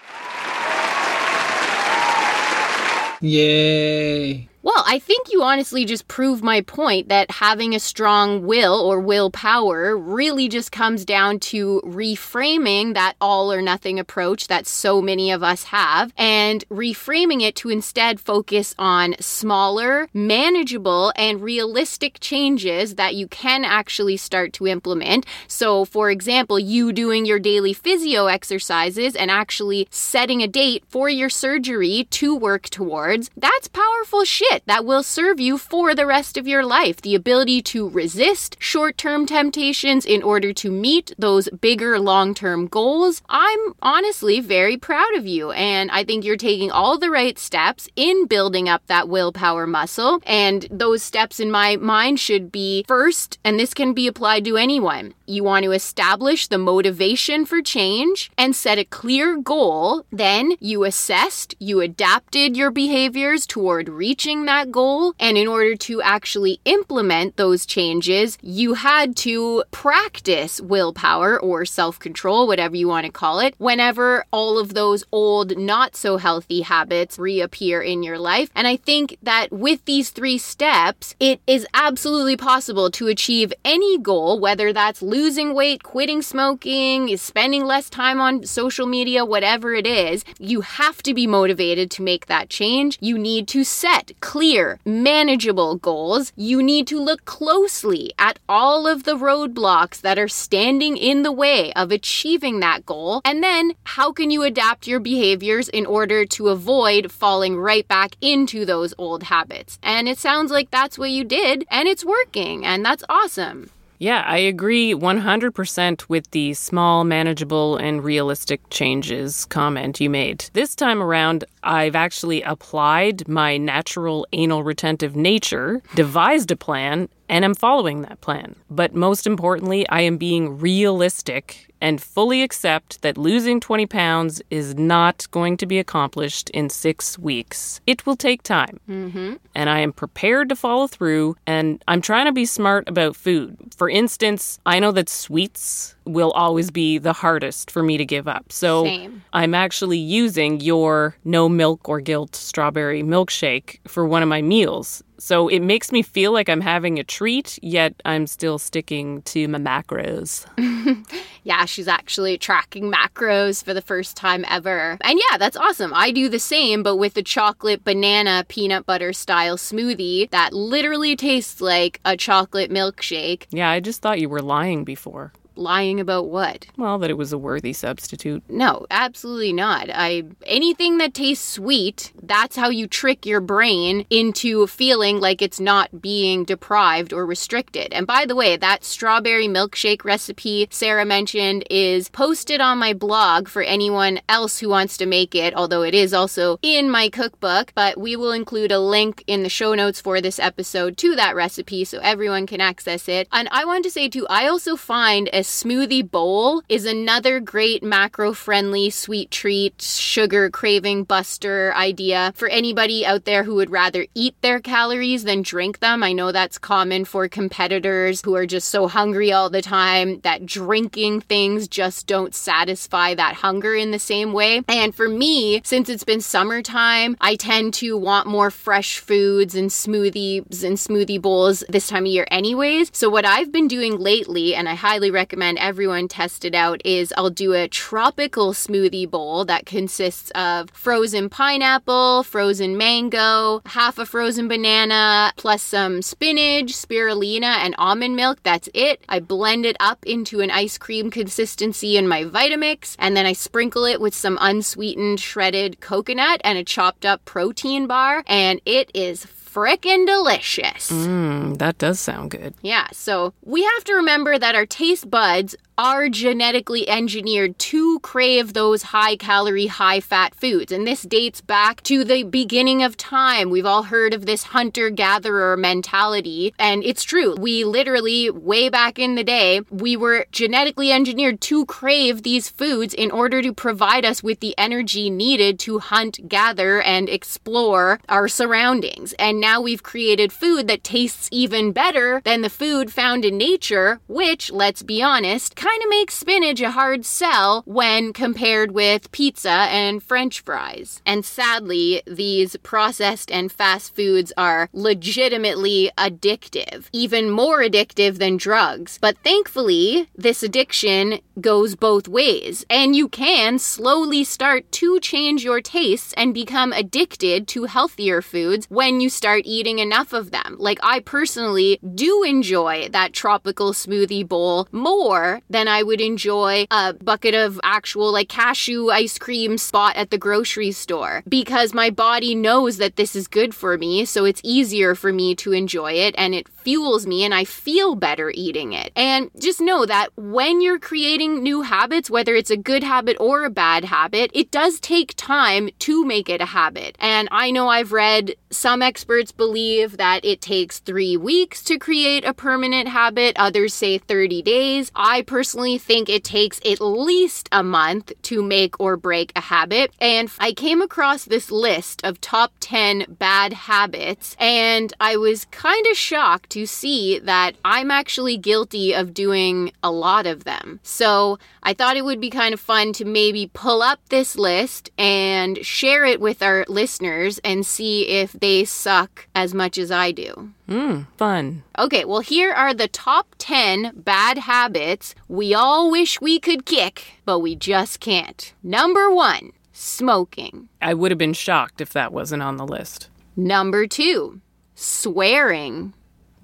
Yay. 3.20 4.48
Well, 4.66 4.86
I 4.88 4.98
think 4.98 5.28
you 5.30 5.44
honestly 5.44 5.84
just 5.84 6.08
prove 6.08 6.42
my 6.42 6.62
point 6.62 7.10
that 7.10 7.30
having 7.32 7.76
a 7.76 7.82
strong 7.82 8.46
will 8.48 8.80
or 8.80 9.02
willpower 9.02 9.98
really 9.98 10.48
just 10.48 10.72
comes 10.72 11.04
down 11.04 11.40
to 11.52 11.82
reframing 11.84 12.94
that 12.94 13.18
all 13.20 13.52
or 13.52 13.62
nothing 13.62 14.00
approach 14.00 14.48
that 14.48 14.66
so 14.66 15.02
many 15.02 15.32
of 15.32 15.44
us 15.44 15.66
have 15.66 16.14
and 16.18 16.64
reframing 16.70 17.42
it 17.42 17.58
to 17.58 17.68
instead 17.68 18.22
focus 18.22 18.74
on 18.80 19.16
smaller, 19.20 20.08
manageable, 20.14 21.12
and 21.18 21.42
realistic 21.42 22.22
changes 22.22 22.96
that 22.96 23.16
you 23.16 23.28
can 23.28 23.66
actually 23.66 24.16
start 24.16 24.54
to 24.54 24.66
implement. 24.66 25.26
So, 25.46 25.84
for 25.84 26.10
example, 26.10 26.58
you 26.58 26.94
doing 26.94 27.26
your 27.26 27.40
daily 27.40 27.74
physio 27.74 28.28
exercises 28.28 29.14
and 29.14 29.30
actually 29.30 29.90
setting 29.92 30.42
a 30.42 30.48
date 30.48 30.86
for 30.88 31.10
your 31.10 31.30
surgery 31.30 32.08
to 32.12 32.34
work 32.34 32.70
towards, 32.70 33.30
that's 33.36 33.68
powerful 33.68 34.24
shit 34.24 34.53
that 34.66 34.86
will 34.86 35.04
serve 35.04 35.40
you 35.40 35.58
for 35.58 35.96
the 35.96 36.06
rest 36.06 36.38
of 36.38 36.48
your 36.48 36.66
life. 36.66 37.02
The 37.02 37.16
ability 37.16 37.62
to 37.64 37.90
resist 37.90 38.58
short 38.60 38.98
term 38.98 39.26
temptations 39.26 40.06
in 40.06 40.22
order 40.22 40.54
to 40.54 40.72
meet 40.72 41.14
those 41.18 41.50
bigger 41.50 42.00
long 42.00 42.34
term 42.34 42.68
goals. 42.68 43.22
I'm 43.30 43.74
honestly 43.82 44.40
very 44.40 44.78
proud 44.78 45.16
of 45.16 45.26
you, 45.26 45.52
and 45.52 45.90
I 45.92 46.04
think 46.04 46.24
you're 46.24 46.38
taking 46.38 46.72
all 46.72 46.98
the 46.98 47.10
right 47.10 47.38
steps 47.40 47.90
in 47.96 48.28
building 48.28 48.70
up 48.70 48.86
that 48.88 49.10
willpower 49.10 49.66
muscle. 49.66 50.22
And 50.26 50.68
those 50.70 51.04
steps 51.04 51.40
in 51.40 51.52
my 51.52 51.76
mind 51.78 52.20
should 52.20 52.52
be 52.52 52.86
first, 52.88 53.40
and 53.44 53.60
this 53.60 53.74
can 53.74 53.94
be 53.94 54.08
applied 54.08 54.46
to 54.46 54.58
anyone. 54.58 55.14
You 55.26 55.44
want 55.44 55.64
to 55.64 55.72
establish 55.72 56.48
the 56.48 56.58
motivation 56.58 57.46
for 57.46 57.62
change 57.62 58.32
and 58.38 58.56
set 58.56 58.78
a 58.78 58.86
clear 58.86 59.38
goal. 59.38 60.06
Then 60.12 60.54
you 60.60 60.84
assessed, 60.84 61.56
you 61.60 61.80
adapted 61.82 62.58
your 62.58 62.72
behaviors 62.72 63.48
toward 63.48 63.90
reaching 63.90 64.43
that 64.46 64.72
goal. 64.72 65.14
And 65.20 65.38
in 65.38 65.48
order 65.48 65.76
to 65.76 66.02
actually 66.02 66.60
implement 66.66 67.38
those 67.38 67.66
changes, 67.66 68.38
you 68.42 68.76
had 68.76 69.16
to 69.18 69.64
practice 69.72 70.62
willpower 70.62 71.40
or 71.40 71.66
self 71.66 72.00
control, 72.00 72.48
whatever 72.48 72.76
you 72.76 72.88
want 72.88 73.06
to 73.06 73.12
call 73.12 73.40
it, 73.40 73.56
whenever 73.58 74.26
all 74.32 74.58
of 74.58 74.74
those 74.74 75.04
old, 75.12 75.58
not 75.58 75.96
so 75.96 76.18
healthy 76.18 76.62
habits 76.62 77.20
reappear 77.20 77.82
in 77.82 78.04
your 78.04 78.20
life. 78.20 78.50
And 78.56 78.68
I 78.68 78.76
think 78.76 79.18
that 79.22 79.52
with 79.52 79.86
these 79.86 80.10
three 80.10 80.38
steps, 80.38 81.16
it 81.20 81.42
is 81.48 81.66
absolutely 81.74 82.38
possible 82.38 82.90
to 82.92 83.08
achieve 83.08 83.54
any 83.64 83.98
goal, 83.98 84.40
whether 84.40 84.74
that's 84.74 85.02
losing 85.02 85.54
weight, 85.54 85.84
quitting 85.84 86.22
smoking, 86.22 87.16
spending 87.18 87.66
less 87.66 87.90
time 87.90 88.20
on 88.20 88.46
social 88.46 88.88
media, 88.88 89.26
whatever 89.26 89.74
it 89.74 89.88
is. 89.88 90.24
You 90.40 90.62
have 90.62 91.02
to 91.04 91.14
be 91.14 91.28
motivated 91.28 91.92
to 91.92 92.02
make 92.02 92.28
that 92.28 92.50
change. 92.50 92.98
You 93.02 93.18
need 93.18 93.48
to 93.50 93.64
set 93.64 94.12
clear, 94.34 94.80
manageable 94.84 95.76
goals. 95.76 96.34
You 96.36 96.64
need 96.64 96.88
to 96.88 97.00
look 97.00 97.24
closely 97.26 98.14
at 98.18 98.40
all 98.50 98.88
of 98.88 99.04
the 99.04 99.16
roadblocks 99.16 100.02
that 100.02 100.18
are 100.18 100.28
standing 100.28 100.98
in 100.98 101.22
the 101.22 101.32
way 101.32 101.72
of 101.74 101.92
achieving 101.92 102.60
that 102.60 102.84
goal. 102.84 103.22
And 103.26 103.44
then, 103.44 103.76
how 103.84 104.12
can 104.12 104.32
you 104.32 104.42
adapt 104.42 104.88
your 104.88 105.00
behaviors 105.00 105.70
in 105.70 105.86
order 105.86 106.26
to 106.26 106.50
avoid 106.50 107.12
falling 107.12 107.58
right 107.58 107.88
back 107.88 108.16
into 108.22 108.66
those 108.66 108.96
old 108.98 109.22
habits? 109.22 109.78
And 109.84 110.10
it 110.10 110.18
sounds 110.18 110.50
like 110.52 110.72
that's 110.72 110.98
what 110.98 111.12
you 111.12 111.24
did, 111.24 111.68
and 111.70 111.88
it's 111.88 112.04
working, 112.04 112.66
and 112.66 112.84
that's 112.84 113.04
awesome. 113.08 113.70
Yeah, 114.04 114.22
I 114.28 114.40
agree 114.40 114.94
100% 114.94 116.10
with 116.10 116.30
the 116.32 116.54
small, 116.56 117.06
manageable, 117.06 117.78
and 117.78 118.04
realistic 118.04 118.60
changes 118.70 119.46
comment 119.46 120.02
you 120.02 120.10
made. 120.10 120.50
This 120.52 120.76
time 120.76 121.02
around, 121.02 121.46
I've 121.64 121.96
actually 121.96 122.42
applied 122.42 123.26
my 123.30 123.56
natural 123.56 124.28
anal 124.34 124.62
retentive 124.62 125.16
nature, 125.16 125.82
devised 125.96 126.52
a 126.52 126.58
plan, 126.58 127.08
and 127.34 127.44
I'm 127.44 127.56
following 127.56 128.04
that 128.04 128.22
plan. 128.22 128.56
But 128.70 128.94
most 128.94 129.26
importantly, 129.26 129.90
I 129.90 130.02
am 130.02 130.18
being 130.18 130.60
realistic 130.60 131.74
and 131.82 132.00
fully 132.00 132.44
accept 132.44 133.02
that 133.02 133.18
losing 133.18 133.60
20 133.60 133.88
pounds 133.88 134.42
is 134.52 134.76
not 134.76 135.28
going 135.32 135.58
to 135.58 135.66
be 135.66 135.80
accomplished 135.80 136.52
in 136.52 136.70
six 136.70 137.18
weeks. 137.18 137.82
It 137.88 138.06
will 138.06 138.16
take 138.16 138.44
time. 138.44 138.80
Mm-hmm. 138.88 139.34
And 139.56 139.70
I 139.70 139.80
am 139.80 139.92
prepared 139.92 140.48
to 140.50 140.56
follow 140.56 140.86
through, 140.86 141.36
and 141.48 141.84
I'm 141.88 142.02
trying 142.02 142.28
to 142.28 142.32
be 142.32 142.46
smart 142.46 142.88
about 142.88 143.16
food. 143.16 143.58
For 143.76 143.90
instance, 143.90 144.60
I 144.66 144.80
know 144.80 144.92
that 144.92 145.10
sweets 145.10 145.96
will 146.06 146.32
always 146.32 146.70
be 146.70 147.00
the 147.00 147.14
hardest 147.14 147.72
for 147.72 147.82
me 147.82 147.98
to 147.98 148.06
give 148.06 148.28
up. 148.28 148.52
So 148.52 148.86
Same. 148.86 149.24
I'm 149.34 149.56
actually 149.56 149.98
using 149.98 150.62
your 150.62 151.16
no 151.26 151.50
milk 151.50 151.90
or 151.90 152.00
guilt 152.00 152.36
strawberry 152.36 153.02
milkshake 153.04 153.80
for 153.88 154.06
one 154.06 154.22
of 154.22 154.30
my 154.30 154.42
meals. 154.42 155.04
So 155.24 155.48
it 155.48 155.62
makes 155.62 155.90
me 155.94 156.02
feel 156.02 156.34
like 156.34 156.50
I'm 156.50 156.60
having 156.60 157.00
a 157.00 157.04
treat, 157.06 157.58
yet 157.62 157.94
I'm 158.04 158.28
still 158.28 158.60
sticking 158.60 159.22
to 159.22 159.48
my 159.48 159.58
macros. 159.58 160.46
Yeah, 161.46 161.66
she's 161.66 161.90
actually 161.90 162.38
tracking 162.38 162.90
macros 162.90 163.64
for 163.64 163.74
the 163.74 163.82
first 163.82 164.16
time 164.16 164.46
ever. 164.50 164.98
And 165.02 165.20
yeah, 165.20 165.38
that's 165.38 165.58
awesome. 165.58 165.92
I 165.94 166.12
do 166.12 166.30
the 166.30 166.40
same, 166.40 166.84
but 166.84 166.96
with 166.96 167.16
the 167.16 167.22
chocolate 167.22 167.84
banana 167.84 168.46
peanut 168.48 168.86
butter 168.86 169.12
style 169.12 169.58
smoothie 169.58 170.30
that 170.30 170.54
literally 170.54 171.18
tastes 171.18 171.60
like 171.60 172.00
a 172.06 172.16
chocolate 172.16 172.72
milkshake. 172.72 173.48
Yeah, 173.52 173.70
I 173.70 173.82
just 173.82 174.02
thought 174.02 174.22
you 174.22 174.30
were 174.30 174.42
lying 174.42 174.86
before. 174.86 175.34
Lying 175.56 176.00
about 176.00 176.30
what? 176.30 176.68
Well, 176.78 176.98
that 177.00 177.10
it 177.10 177.18
was 177.18 177.32
a 177.32 177.38
worthy 177.38 177.74
substitute. 177.74 178.44
No, 178.50 178.86
absolutely 178.90 179.54
not. 179.54 179.90
I 179.90 180.24
anything 180.46 180.98
that 180.98 181.14
tastes 181.14 181.48
sweet, 181.48 182.12
that's 182.22 182.56
how 182.56 182.70
you 182.70 182.88
trick 182.88 183.26
your 183.26 183.42
brain 183.42 184.06
into 184.10 184.66
feeling 184.68 185.20
like 185.20 185.42
it's 185.42 185.60
not 185.60 186.02
being 186.02 186.44
deprived 186.44 187.14
or 187.14 187.26
restricted. 187.26 187.94
And 187.94 188.08
by 188.08 188.26
the 188.26 188.36
way, 188.36 188.58
that 188.58 188.84
strawberry 188.84 189.48
milkshake 189.48 190.04
recipe 190.04 190.68
Sarah 190.72 191.06
mentioned 191.06 191.66
is 191.70 192.10
posted 192.10 192.62
on 192.62 192.78
my 192.78 192.94
blog 192.94 193.48
for 193.48 193.62
anyone 193.62 194.20
else 194.28 194.60
who 194.60 194.70
wants 194.70 194.98
to 194.98 195.06
make 195.06 195.36
it, 195.36 195.54
although 195.54 195.84
it 195.84 195.94
is 195.94 196.14
also 196.14 196.58
in 196.62 196.90
my 196.90 197.10
cookbook, 197.10 197.74
but 197.76 198.00
we 198.00 198.16
will 198.16 198.32
include 198.32 198.72
a 198.72 198.80
link 198.80 199.24
in 199.28 199.44
the 199.44 199.50
show 199.50 199.76
notes 199.76 200.02
for 200.02 200.22
this 200.22 200.40
episode 200.40 200.98
to 200.98 201.16
that 201.16 201.36
recipe 201.36 201.84
so 201.84 202.00
everyone 202.00 202.48
can 202.48 202.62
access 202.62 203.08
it. 203.08 203.28
And 203.32 203.48
I 203.52 203.66
want 203.66 203.84
to 203.84 203.92
say 203.92 204.10
too, 204.10 204.26
I 204.30 204.48
also 204.48 204.76
find 204.76 205.30
a 205.32 205.43
smoothie 205.44 206.10
bowl 206.10 206.64
is 206.70 206.86
another 206.86 207.40
great 207.40 207.84
macro 207.84 208.34
friendly 208.34 208.90
sweet 208.90 209.30
treat, 209.30 209.82
sugar 209.82 210.50
craving 210.50 211.04
buster 211.04 211.74
idea 211.76 212.32
for 212.36 212.48
anybody 212.48 213.06
out 213.06 213.26
there 213.26 213.44
who 213.44 213.56
would 213.56 213.70
rather 213.70 214.08
eat 214.16 214.36
their 214.42 214.60
calories 214.60 215.26
than 215.26 215.42
drink 215.42 215.80
them. 215.80 216.02
I 216.02 216.14
know 216.14 216.32
that's 216.32 216.58
common 216.58 217.06
for 217.06 217.28
competitors 217.28 218.22
who 218.24 218.36
are 218.36 218.46
just 218.46 218.70
so 218.70 218.88
hungry 218.88 219.32
all 219.32 219.50
the 219.50 219.62
time 219.62 220.22
that 220.22 220.46
drinking 220.46 221.22
things 221.22 221.68
just 221.68 222.08
don't 222.08 222.34
satisfy 222.34 223.14
that 223.14 223.36
hunger 223.36 223.76
in 223.76 223.92
the 223.92 224.00
same 224.00 224.34
way. 224.34 224.62
And 224.68 224.96
for 224.96 225.10
me, 225.10 225.62
since 225.64 225.90
it's 225.90 226.06
been 226.06 226.22
summertime, 226.22 227.18
I 227.20 227.36
tend 227.36 227.74
to 227.76 227.98
want 227.98 228.28
more 228.28 228.50
fresh 228.50 229.00
foods 229.00 229.56
and 229.56 229.70
smoothies 229.70 230.64
and 230.64 230.78
smoothie 230.78 231.22
bowls 231.22 231.64
this 231.70 231.88
time 231.88 232.06
of 232.06 232.12
year, 232.12 232.26
anyways. 232.32 232.90
So, 232.94 233.10
what 233.10 233.26
I've 233.26 233.52
been 233.52 233.68
doing 233.68 234.00
lately, 234.00 234.56
and 234.56 234.70
I 234.70 234.76
highly 234.76 235.12
recommend 235.12 235.33
everyone 235.42 236.08
test 236.08 236.46
it 236.46 236.56
out, 236.56 236.82
is 236.86 237.14
I'll 237.18 237.30
do 237.30 237.54
a 237.54 237.68
tropical 237.68 238.54
smoothie 238.54 239.10
bowl 239.10 239.46
that 239.46 239.66
consists 239.66 240.32
of 240.32 240.70
frozen 240.72 241.30
pineapple, 241.30 242.24
frozen 242.24 242.78
mango, 242.78 243.62
half 243.66 243.98
a 243.98 244.06
frozen 244.06 244.48
banana, 244.48 245.32
plus 245.38 245.62
some 245.62 246.02
spinach, 246.02 246.74
spirulina, 246.74 247.58
and 247.64 247.76
almond 247.78 248.16
milk. 248.16 248.40
That's 248.44 248.70
it. 248.74 249.04
I 249.10 249.20
blend 249.20 249.66
it 249.66 249.78
up 249.80 250.06
into 250.06 250.42
an 250.42 250.52
ice 250.52 250.78
cream 250.78 251.10
consistency 251.10 251.98
in 251.98 252.08
my 252.08 252.24
Vitamix, 252.24 252.96
and 253.00 253.16
then 253.16 253.26
I 253.26 253.34
sprinkle 253.34 253.86
it 253.86 254.02
with 254.02 254.14
some 254.14 254.38
unsweetened 254.42 255.20
shredded 255.20 255.80
coconut 255.80 256.42
and 256.44 256.58
a 256.58 256.64
chopped 256.64 257.06
up 257.06 257.26
protein 257.26 257.88
bar, 257.88 258.24
and 258.28 258.60
it 258.66 258.92
is 258.94 259.26
frickin' 259.54 260.06
delicious. 260.06 260.92
Mmm, 260.92 261.58
that 261.60 261.78
does 261.78 262.00
sound 262.00 262.32
good. 262.32 262.54
Yeah, 262.62 262.88
so 262.92 263.34
we 263.44 263.64
have 263.64 263.84
to 263.86 263.94
remember 263.94 264.40
that 264.40 264.56
our 264.56 264.66
taste 264.66 265.10
buds 265.10 265.56
are 265.78 266.10
genetically 266.10 266.88
engineered 266.88 267.58
to 267.58 268.00
crave 268.00 268.54
those 268.54 268.84
high 268.84 269.16
calorie, 269.16 269.68
high 269.68 270.00
fat 270.00 270.36
foods. 270.36 270.72
And 270.72 270.86
this 270.86 271.04
dates 271.04 271.42
back 271.42 271.82
to 271.84 272.04
the 272.04 272.24
beginning 272.24 272.84
of 272.84 272.98
time. 272.98 273.50
We've 273.50 273.66
all 273.66 273.84
heard 273.84 274.14
of 274.14 274.26
this 274.26 274.44
hunter 274.44 274.90
gatherer 274.90 275.58
mentality. 275.58 276.54
And 276.60 276.84
it's 276.84 277.04
true. 277.04 277.36
We 277.36 277.64
literally, 277.64 278.30
way 278.30 278.70
back 278.70 279.00
in 279.00 279.16
the 279.16 279.24
day, 279.24 279.62
we 279.70 279.98
were 279.98 280.26
genetically 280.32 280.92
engineered 280.92 281.42
to 281.42 281.66
crave 281.66 282.24
these 282.24 282.50
foods 282.50 282.94
in 282.94 283.12
order 283.12 283.42
to 283.42 283.54
provide 283.54 284.06
us 284.06 284.22
with 284.22 284.40
the 284.40 284.56
energy 284.58 285.10
needed 285.10 285.60
to 285.60 285.80
hunt, 285.80 286.28
gather, 286.28 286.82
and 286.82 287.10
explore 287.10 288.00
our 288.10 288.28
surroundings. 288.28 289.14
And 289.14 289.40
now 289.40 289.62
we've 289.62 289.84
created 289.84 290.32
food 290.32 290.68
that 290.68 290.84
tastes 290.84 291.30
even 291.32 291.72
better 291.72 292.22
than 292.24 292.42
the 292.42 292.50
food 292.50 292.92
found 292.92 293.26
in 293.26 293.38
nature, 293.38 294.00
which, 294.08 294.52
let's 294.52 294.84
be 294.84 295.02
honest, 295.02 295.56
kind 295.64 295.82
of 295.82 295.90
makes 295.90 296.14
spinach 296.16 296.60
a 296.60 296.72
hard 296.72 297.06
sell 297.06 297.64
when 297.66 298.12
compared 298.12 298.74
with 298.74 299.10
pizza 299.14 299.50
and 299.50 300.04
french 300.04 300.42
fries. 300.42 301.02
And 301.06 301.24
sadly, 301.24 302.02
these 302.06 302.58
processed 302.64 303.32
and 303.32 303.50
fast 303.50 303.96
foods 303.96 304.34
are 304.36 304.68
legitimately 304.74 305.90
addictive, 305.98 306.90
even 306.92 307.32
more 307.32 307.60
addictive 307.62 308.18
than 308.18 308.36
drugs. 308.36 308.98
But 309.00 309.18
thankfully, 309.24 310.10
this 310.18 310.44
addiction 310.44 311.22
goes 311.40 311.76
both 311.76 312.10
ways, 312.10 312.66
and 312.70 312.94
you 312.94 313.08
can 313.08 313.58
slowly 313.58 314.26
start 314.26 314.70
to 314.74 315.00
change 315.00 315.46
your 315.46 315.62
tastes 315.62 316.14
and 316.18 316.34
become 316.34 316.74
addicted 316.74 317.48
to 317.48 317.64
healthier 317.64 318.22
foods 318.22 318.66
when 318.70 319.00
you 319.00 319.10
start 319.10 319.44
eating 319.46 319.80
enough 319.80 320.12
of 320.12 320.32
them. 320.32 320.58
Like, 320.60 320.80
I 320.84 321.00
personally 321.00 321.80
do 321.96 322.24
enjoy 322.24 322.90
that 322.90 323.14
tropical 323.14 323.72
smoothie 323.72 324.28
bowl 324.28 324.68
more 324.74 325.40
than 325.54 325.68
I 325.68 325.84
would 325.84 326.02
enjoy 326.02 326.66
a 326.70 326.94
bucket 326.94 327.34
of 327.34 327.62
actual, 327.64 328.12
like, 328.12 328.28
cashew 328.28 328.90
ice 328.90 329.18
cream 329.18 329.58
spot 329.58 329.96
at 329.96 330.10
the 330.10 330.18
grocery 330.18 330.72
store 330.72 331.24
because 331.28 331.74
my 331.74 331.90
body 331.90 332.36
knows 332.36 332.78
that 332.78 332.96
this 332.98 333.16
is 333.16 333.28
good 333.28 333.56
for 333.56 333.78
me, 333.78 334.04
so 334.06 334.26
it's 334.26 334.42
easier 334.44 334.96
for 334.96 335.14
me 335.14 335.36
to 335.36 335.54
enjoy 335.54 335.94
it 335.94 336.16
and 336.18 336.36
it 336.36 336.50
fuels 336.50 337.06
me 337.06 337.24
and 337.24 337.34
I 337.34 337.44
feel 337.44 337.96
better 337.96 338.32
eating 338.34 338.74
it. 338.74 338.92
And 338.96 339.30
just 339.38 339.62
know 339.62 339.86
that 339.86 340.10
when 340.16 340.62
you're 340.62 340.80
creating 340.80 341.44
new 341.44 341.62
habits, 341.62 342.10
whether 342.10 342.36
it's 342.36 342.52
a 342.52 342.58
good 342.58 342.84
habit 342.84 343.18
or 343.20 343.44
a 343.44 343.50
bad 343.50 343.86
habit, 343.86 344.32
it 344.34 344.52
does 344.52 344.80
take 344.80 345.14
time 345.16 345.70
to 345.80 346.04
make 346.04 346.30
it 346.30 346.42
a 346.42 346.46
habit. 346.46 346.98
And 347.00 347.28
I 347.32 347.52
know 347.52 347.68
I've 347.68 347.92
read 347.92 348.36
some 348.50 348.82
experts 348.82 349.32
believe 349.32 349.98
that 349.98 350.26
it 350.26 350.42
takes 350.42 350.80
three 350.80 351.16
weeks 351.18 351.64
to 351.64 351.78
create 351.78 352.26
a 352.26 352.34
permanent 352.34 352.88
habit, 352.88 353.36
others 353.38 353.74
say 353.74 354.00
30 354.00 354.42
days. 354.42 354.92
I 354.96 355.22
personally 355.22 355.43
think 355.44 356.10
it 356.10 356.24
takes 356.24 356.60
at 356.66 356.82
least 356.82 357.50
a 357.52 357.64
month 357.64 358.12
to 358.24 358.42
make 358.42 358.80
or 358.80 358.98
break 358.98 359.32
a 359.36 359.42
habit. 359.42 359.92
And 360.00 360.32
I 360.40 360.54
came 360.54 360.82
across 360.82 361.26
this 361.26 361.52
list 361.52 362.02
of 362.04 362.22
top 362.22 362.54
10 362.60 363.06
bad 363.20 363.54
habits, 363.54 364.36
and 364.40 364.94
I 365.00 365.18
was 365.18 365.46
kind 365.46 365.86
of 365.88 365.98
shocked 365.98 366.50
to 366.52 366.66
see 366.66 367.20
that 367.20 367.56
I'm 367.64 367.92
actually 367.92 368.38
guilty 368.38 368.94
of 368.94 369.14
doing 369.14 369.72
a 369.82 369.92
lot 369.92 370.26
of 370.26 370.44
them. 370.44 370.80
So 370.84 371.40
I 371.62 371.74
thought 371.74 371.98
it 371.98 372.06
would 372.06 372.22
be 372.22 372.30
kind 372.30 372.54
of 372.54 372.60
fun 372.60 372.94
to 372.94 373.06
maybe 373.06 373.50
pull 373.54 373.82
up 373.82 374.00
this 374.10 374.36
list 374.36 374.92
and 374.98 375.64
share 375.66 376.06
it 376.06 376.20
with 376.20 376.42
our 376.42 376.66
listeners 376.68 377.40
and 377.44 377.66
see 377.66 378.08
if 378.08 378.34
they 378.34 378.66
suck 378.66 379.28
as 379.36 379.54
much 379.54 379.78
as 379.78 379.92
I 379.92 380.12
do. 380.12 380.52
Hmm, 380.68 381.02
fun. 381.18 381.64
Okay, 381.78 382.06
well, 382.06 382.22
here 382.22 382.54
are 382.54 382.74
the 382.74 382.88
top 382.88 383.36
10 383.38 383.92
bad 383.96 384.38
habits 384.38 385.14
we 385.28 385.54
all 385.54 385.92
wish 385.92 386.22
we 386.22 386.40
could 386.40 386.66
kick, 386.66 387.20
but 387.26 387.40
we 387.40 387.56
just 387.56 388.00
can't. 388.00 388.54
Number 388.64 389.14
one, 389.14 389.52
smoking. 389.74 390.70
I 390.82 390.94
would 390.94 391.12
have 391.12 391.18
been 391.18 391.34
shocked 391.34 391.82
if 391.82 391.92
that 391.94 392.14
wasn't 392.14 392.44
on 392.44 392.58
the 392.58 392.66
list. 392.66 393.10
Number 393.36 393.88
two, 393.88 394.40
swearing. 394.76 395.94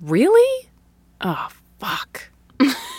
Really? 0.02 0.70
Oh, 1.22 1.48
fuck. 1.80 2.30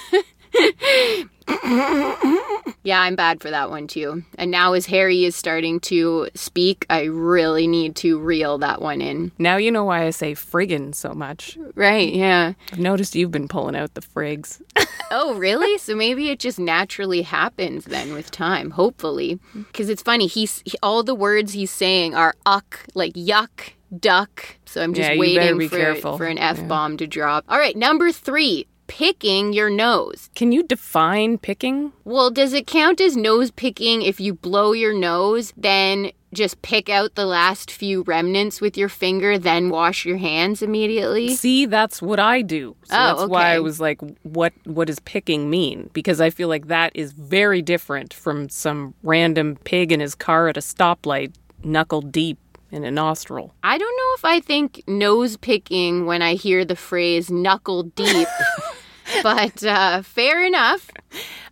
Yeah, 2.82 3.02
I'm 3.02 3.14
bad 3.14 3.42
for 3.42 3.50
that 3.50 3.68
one 3.70 3.86
too. 3.86 4.24
And 4.38 4.50
now, 4.50 4.72
as 4.72 4.86
Harry 4.86 5.24
is 5.24 5.36
starting 5.36 5.80
to 5.80 6.28
speak, 6.34 6.86
I 6.88 7.04
really 7.04 7.66
need 7.66 7.94
to 7.96 8.18
reel 8.18 8.56
that 8.58 8.80
one 8.80 9.00
in. 9.02 9.32
Now 9.38 9.56
you 9.58 9.70
know 9.70 9.84
why 9.84 10.06
I 10.06 10.10
say 10.10 10.32
friggin' 10.32 10.94
so 10.94 11.12
much. 11.12 11.58
Right, 11.74 12.12
yeah. 12.12 12.54
I've 12.72 12.78
noticed 12.78 13.14
you've 13.14 13.30
been 13.30 13.48
pulling 13.48 13.76
out 13.76 13.94
the 13.94 14.00
frigs. 14.00 14.60
Oh, 15.12 15.34
really? 15.34 15.76
so 15.78 15.96
maybe 15.96 16.28
it 16.30 16.38
just 16.38 16.60
naturally 16.60 17.22
happens 17.22 17.84
then 17.86 18.12
with 18.14 18.30
time, 18.30 18.70
hopefully. 18.70 19.40
Because 19.54 19.88
it's 19.88 20.02
funny, 20.02 20.28
he's 20.28 20.62
he, 20.64 20.74
all 20.84 21.02
the 21.02 21.16
words 21.16 21.52
he's 21.52 21.72
saying 21.72 22.14
are 22.14 22.36
uck, 22.46 22.86
like 22.94 23.14
yuck, 23.14 23.72
duck. 23.98 24.46
So 24.66 24.80
I'm 24.80 24.94
just 24.94 25.10
Yeah, 25.10 25.18
waiting 25.18 25.68
for, 25.68 25.76
careful. 25.76 26.16
for 26.16 26.26
an 26.26 26.38
F 26.38 26.64
bomb 26.68 26.96
to 26.98 27.08
drop. 27.08 27.44
All 27.48 27.58
right, 27.58 27.74
number 27.74 28.12
three, 28.12 28.68
picking 28.90 29.52
your 29.52 29.70
nose. 29.70 30.30
Can 30.34 30.50
you 30.50 30.64
define 30.64 31.38
picking? 31.38 31.92
Well, 32.04 32.28
does 32.28 32.52
it 32.52 32.66
count 32.66 33.00
as 33.00 33.16
nose 33.16 33.52
picking 33.52 34.02
if 34.02 34.18
you 34.18 34.34
blow 34.34 34.72
your 34.72 34.92
nose, 34.92 35.52
then 35.56 36.10
just 36.34 36.60
pick 36.62 36.88
out 36.88 37.14
the 37.14 37.24
last 37.24 37.70
few 37.70 38.02
remnants 38.02 38.60
with 38.60 38.76
your 38.76 38.88
finger, 38.88 39.38
then 39.38 39.70
wash 39.70 40.04
your 40.04 40.16
hands 40.16 40.60
immediately? 40.60 41.36
See, 41.36 41.66
that's 41.66 42.02
what 42.02 42.18
I 42.18 42.42
do. 42.42 42.74
So 42.82 42.96
Oh, 42.96 43.16
that's 43.18 43.30
why 43.30 43.54
I 43.54 43.60
was 43.60 43.80
like, 43.80 44.00
what 44.24 44.52
what 44.64 44.88
does 44.88 44.98
picking 44.98 45.48
mean? 45.48 45.88
Because 45.92 46.20
I 46.20 46.30
feel 46.30 46.48
like 46.48 46.66
that 46.66 46.90
is 46.94 47.12
very 47.12 47.62
different 47.62 48.12
from 48.12 48.48
some 48.48 48.94
random 49.04 49.56
pig 49.62 49.92
in 49.92 50.00
his 50.00 50.16
car 50.16 50.48
at 50.48 50.56
a 50.56 50.60
stoplight, 50.60 51.32
knuckle 51.62 52.00
deep 52.02 52.38
in 52.72 52.84
a 52.84 52.90
nostril. 52.90 53.52
I 53.64 53.78
don't 53.78 53.96
know 53.96 54.14
if 54.16 54.24
I 54.24 54.40
think 54.40 54.84
nose 54.86 55.36
picking 55.36 56.06
when 56.06 56.22
I 56.22 56.34
hear 56.34 56.64
the 56.64 56.76
phrase 56.76 57.28
knuckle 57.30 57.82
deep, 57.84 58.28
but 59.22 59.62
uh, 59.64 60.02
fair 60.02 60.44
enough. 60.44 60.90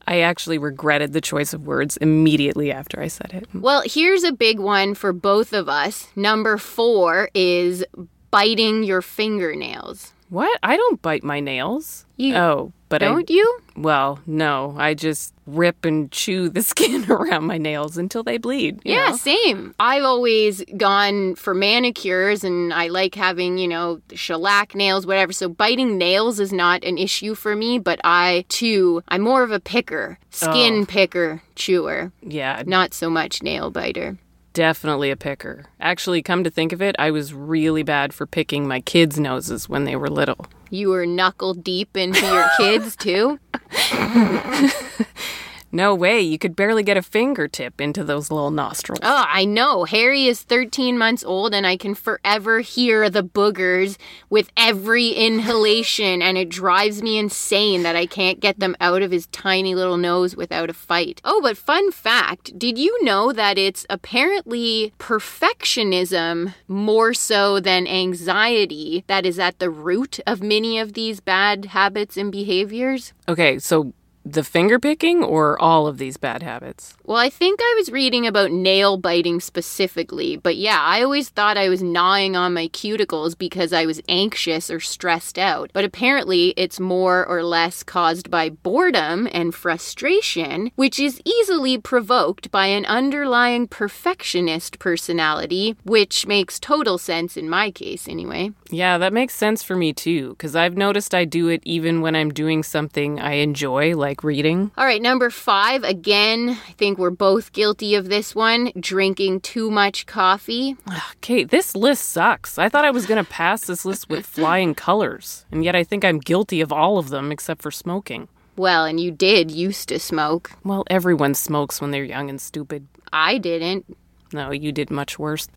I 0.07 0.21
actually 0.21 0.59
regretted 0.59 1.13
the 1.13 1.21
choice 1.21 1.53
of 1.53 1.67
words 1.67 1.99
immediately 1.99 2.73
after 2.73 3.01
I 3.01 3.09
said 3.09 3.31
it. 3.35 3.49
Well, 3.55 3.83
here's 3.85 4.25
a 4.25 4.33
big 4.33 4.59
one 4.59 4.95
for 4.95 5.13
both 5.13 5.53
of 5.53 5.69
us. 5.69 6.09
Number 6.17 6.57
four 6.57 7.29
is 7.35 7.85
biting 8.31 8.85
your 8.85 9.03
fingernails. 9.03 10.13
What? 10.31 10.59
I 10.63 10.77
don't 10.77 11.03
bite 11.03 11.25
my 11.25 11.41
nails. 11.41 12.07
You 12.17 12.37
oh, 12.37 12.73
but 12.89 13.03
I 13.03 13.07
Don't 13.07 13.29
you? 13.31 13.61
well, 13.77 14.21
no, 14.27 14.75
I 14.79 14.95
just 14.95 15.35
rip 15.47 15.85
and 15.85 16.11
chew 16.13 16.49
the 16.49 16.63
skin 16.73 17.11
around 17.11 17.45
my 17.47 17.59
nails 17.59 17.97
until 17.99 18.23
they 18.23 18.39
bleed. 18.39 18.81
Yeah, 18.85 19.11
know? 19.11 19.17
same. 19.17 19.75
I've 19.79 20.05
always 20.05 20.63
gone 20.77 21.35
for 21.37 21.55
manicures 21.55 22.45
and 22.45 22.73
I 22.73 22.89
like 22.89 23.15
having, 23.15 23.59
you 23.59 23.69
know, 23.69 24.01
shellac 24.15 24.75
nails, 24.75 25.07
whatever. 25.07 25.33
So 25.33 25.49
biting 25.49 25.97
nails 25.99 26.41
is 26.41 26.53
not 26.53 26.85
an 26.85 26.99
issue 26.99 27.35
for 27.35 27.55
me, 27.57 27.79
but 27.79 28.01
I 28.05 28.45
too, 28.49 29.03
I'm 29.09 29.23
more 29.23 29.43
of 29.43 29.51
a 29.53 29.61
picker, 29.61 30.19
skin 30.31 30.83
Oh. 30.83 30.87
picker, 30.87 31.43
chewer, 31.55 32.13
yeah, 32.23 32.63
not 32.67 32.95
so 32.95 33.09
much 33.11 33.43
nail 33.43 33.71
biter. 33.71 34.19
definitely 34.55 35.11
a 35.11 35.17
picker. 35.17 35.67
Actually, 35.81 36.21
come 36.21 36.43
to 36.43 36.51
think 36.51 36.73
of 36.73 36.83
it, 36.83 36.97
I 36.99 37.11
was 37.13 37.33
really 37.33 37.85
bad 37.85 38.13
for 38.13 38.27
picking 38.27 38.67
my 38.67 38.81
kids' 38.81 39.19
noses 39.21 39.69
when 39.69 39.85
they 39.85 39.95
were 39.95 40.11
little. 40.11 40.47
You 40.71 40.91
were 40.91 41.07
knuckle 41.07 41.55
deep 41.55 41.97
into 41.97 42.25
your 42.27 42.47
kids 42.59 42.97
too? 42.97 43.39
No 45.71 45.95
way, 45.95 46.21
you 46.21 46.39
could 46.39 46.57
barely 46.57 46.83
get 46.83 46.97
a 46.97 47.03
fingertip 47.03 47.81
into 47.81 48.03
those 48.03 48.31
little 48.31 48.51
nostrils. 48.51 49.01
Oh, 49.03 49.25
I 49.29 49.45
know. 49.45 49.85
Harry 49.85 50.27
is 50.27 50.43
13 50.43 50.97
months 50.97 51.23
old 51.25 51.53
and 51.53 51.67
I 51.67 51.77
can 51.77 51.95
forever 51.95 52.61
hear 52.61 53.11
the 53.11 53.23
boogers 53.23 53.99
with 54.31 54.51
every 54.57 55.09
inhalation 55.09 56.23
and 56.23 56.39
it 56.39 56.49
drives 56.49 57.03
me 57.03 57.19
insane 57.19 57.83
that 57.83 57.97
I 57.97 58.07
can't 58.07 58.41
get 58.41 58.61
them 58.61 58.77
out 58.81 59.03
of 59.03 59.11
his 59.11 59.27
tiny 59.27 59.75
little 59.75 59.99
nose 59.99 60.35
without 60.35 60.71
a 60.71 60.75
fight. 60.75 61.21
Oh, 61.25 61.41
but 61.43 61.59
fun 61.59 61.93
fact, 61.93 62.59
did 62.59 62.79
you 62.79 63.05
know 63.05 63.33
that 63.33 63.59
it's 63.59 63.85
apparently 63.91 64.93
perfectionism 64.99 66.55
more 66.67 67.13
so 67.13 67.61
than 67.61 67.87
anxiety 67.87 69.05
that 69.07 69.27
is 69.27 69.39
at 69.39 69.59
the 69.59 69.71
root 69.71 70.19
of 70.27 70.43
many 70.43 70.79
of 70.79 70.95
these 70.95 71.21
bad 71.21 71.67
habits 71.67 72.17
and 72.17 72.33
behaviors? 72.33 73.13
Okay, 73.29 73.59
so 73.59 73.93
the 74.33 74.45
finger 74.45 74.79
picking 74.79 75.23
or 75.23 75.61
all 75.61 75.87
of 75.87 75.99
these 75.99 76.17
bad 76.17 76.43
habits? 76.43 76.97
Well, 77.05 77.17
I 77.17 77.31
think 77.31 77.61
I 77.63 77.75
was 77.79 77.91
reading 77.91 78.27
about 78.27 78.51
nail 78.51 78.97
biting 78.97 79.41
specifically, 79.41 80.37
but 80.37 80.57
yeah, 80.57 80.81
I 80.81 81.03
always 81.03 81.29
thought 81.29 81.57
I 81.57 81.69
was 81.69 81.83
gnawing 81.83 82.37
on 82.37 82.55
my 82.55 82.69
cuticles 82.69 83.37
because 83.37 83.73
I 83.73 83.87
was 83.87 84.03
anxious 84.09 84.71
or 84.71 84.81
stressed 84.81 85.39
out. 85.39 85.71
But 85.73 85.85
apparently, 85.85 86.55
it's 86.57 86.79
more 86.79 87.25
or 87.27 87.43
less 87.43 87.83
caused 87.83 88.31
by 88.31 88.51
boredom 88.51 89.29
and 89.33 89.55
frustration, 89.55 90.71
which 90.77 90.99
is 90.99 91.21
easily 91.25 91.79
provoked 91.79 92.51
by 92.51 92.67
an 92.67 92.85
underlying 92.87 93.67
perfectionist 93.67 94.79
personality, 94.79 95.77
which 95.85 96.27
makes 96.27 96.61
total 96.61 96.99
sense 96.99 97.37
in 97.37 97.49
my 97.49 97.71
case 97.71 98.07
anyway. 98.09 98.51
Yeah, 98.71 98.99
that 98.99 99.13
makes 99.13 99.35
sense 99.35 99.63
for 99.63 99.77
me 99.77 99.93
too, 99.93 100.31
because 100.31 100.55
I've 100.55 100.77
noticed 100.77 101.15
I 101.15 101.25
do 101.25 101.49
it 101.49 101.63
even 101.65 102.03
when 102.03 102.15
I'm 102.15 102.31
doing 102.31 102.63
something 102.63 103.19
I 103.19 103.35
enjoy, 103.35 103.97
like 103.97 104.18
reading. 104.23 104.71
All 104.77 104.85
right, 104.85 105.03
number 105.03 105.31
five, 105.31 105.85
again, 105.85 106.51
I 106.51 106.73
think 106.73 106.99
we're 106.99 107.11
both 107.11 107.53
guilty 107.53 107.95
of 107.95 108.09
this 108.09 108.35
one 108.35 108.73
drinking 108.79 109.41
too 109.41 109.71
much 109.71 110.07
coffee. 110.07 110.77
Okay, 111.17 111.45
this 111.45 111.75
list 111.75 112.11
sucks. 112.11 112.59
I 112.59 112.69
thought 112.69 112.85
I 112.85 112.91
was 112.91 113.07
going 113.07 113.23
to 113.23 113.31
pass 113.31 113.67
this 113.67 113.85
list 113.85 114.09
with 114.09 114.27
flying 114.39 114.75
colors, 114.75 115.45
and 115.51 115.65
yet 115.65 115.75
I 115.77 115.85
think 115.85 116.05
I'm 116.05 116.19
guilty 116.19 116.61
of 116.61 116.73
all 116.73 116.99
of 116.99 117.11
them 117.11 117.33
except 117.33 117.63
for 117.63 117.71
smoking. 117.71 118.29
Well, 118.57 118.85
and 118.85 118.99
you 118.99 119.11
did 119.11 119.51
used 119.51 119.89
to 119.91 119.99
smoke. 119.99 120.51
Well, 120.65 120.85
everyone 120.91 121.35
smokes 121.35 121.81
when 121.81 121.93
they're 121.93 122.05
young 122.05 122.29
and 122.29 122.41
stupid. 122.41 122.89
I 123.13 123.39
didn't. 123.39 123.97
No, 124.33 124.51
you 124.51 124.73
did 124.73 124.91
much 124.91 125.19
worse. 125.19 125.49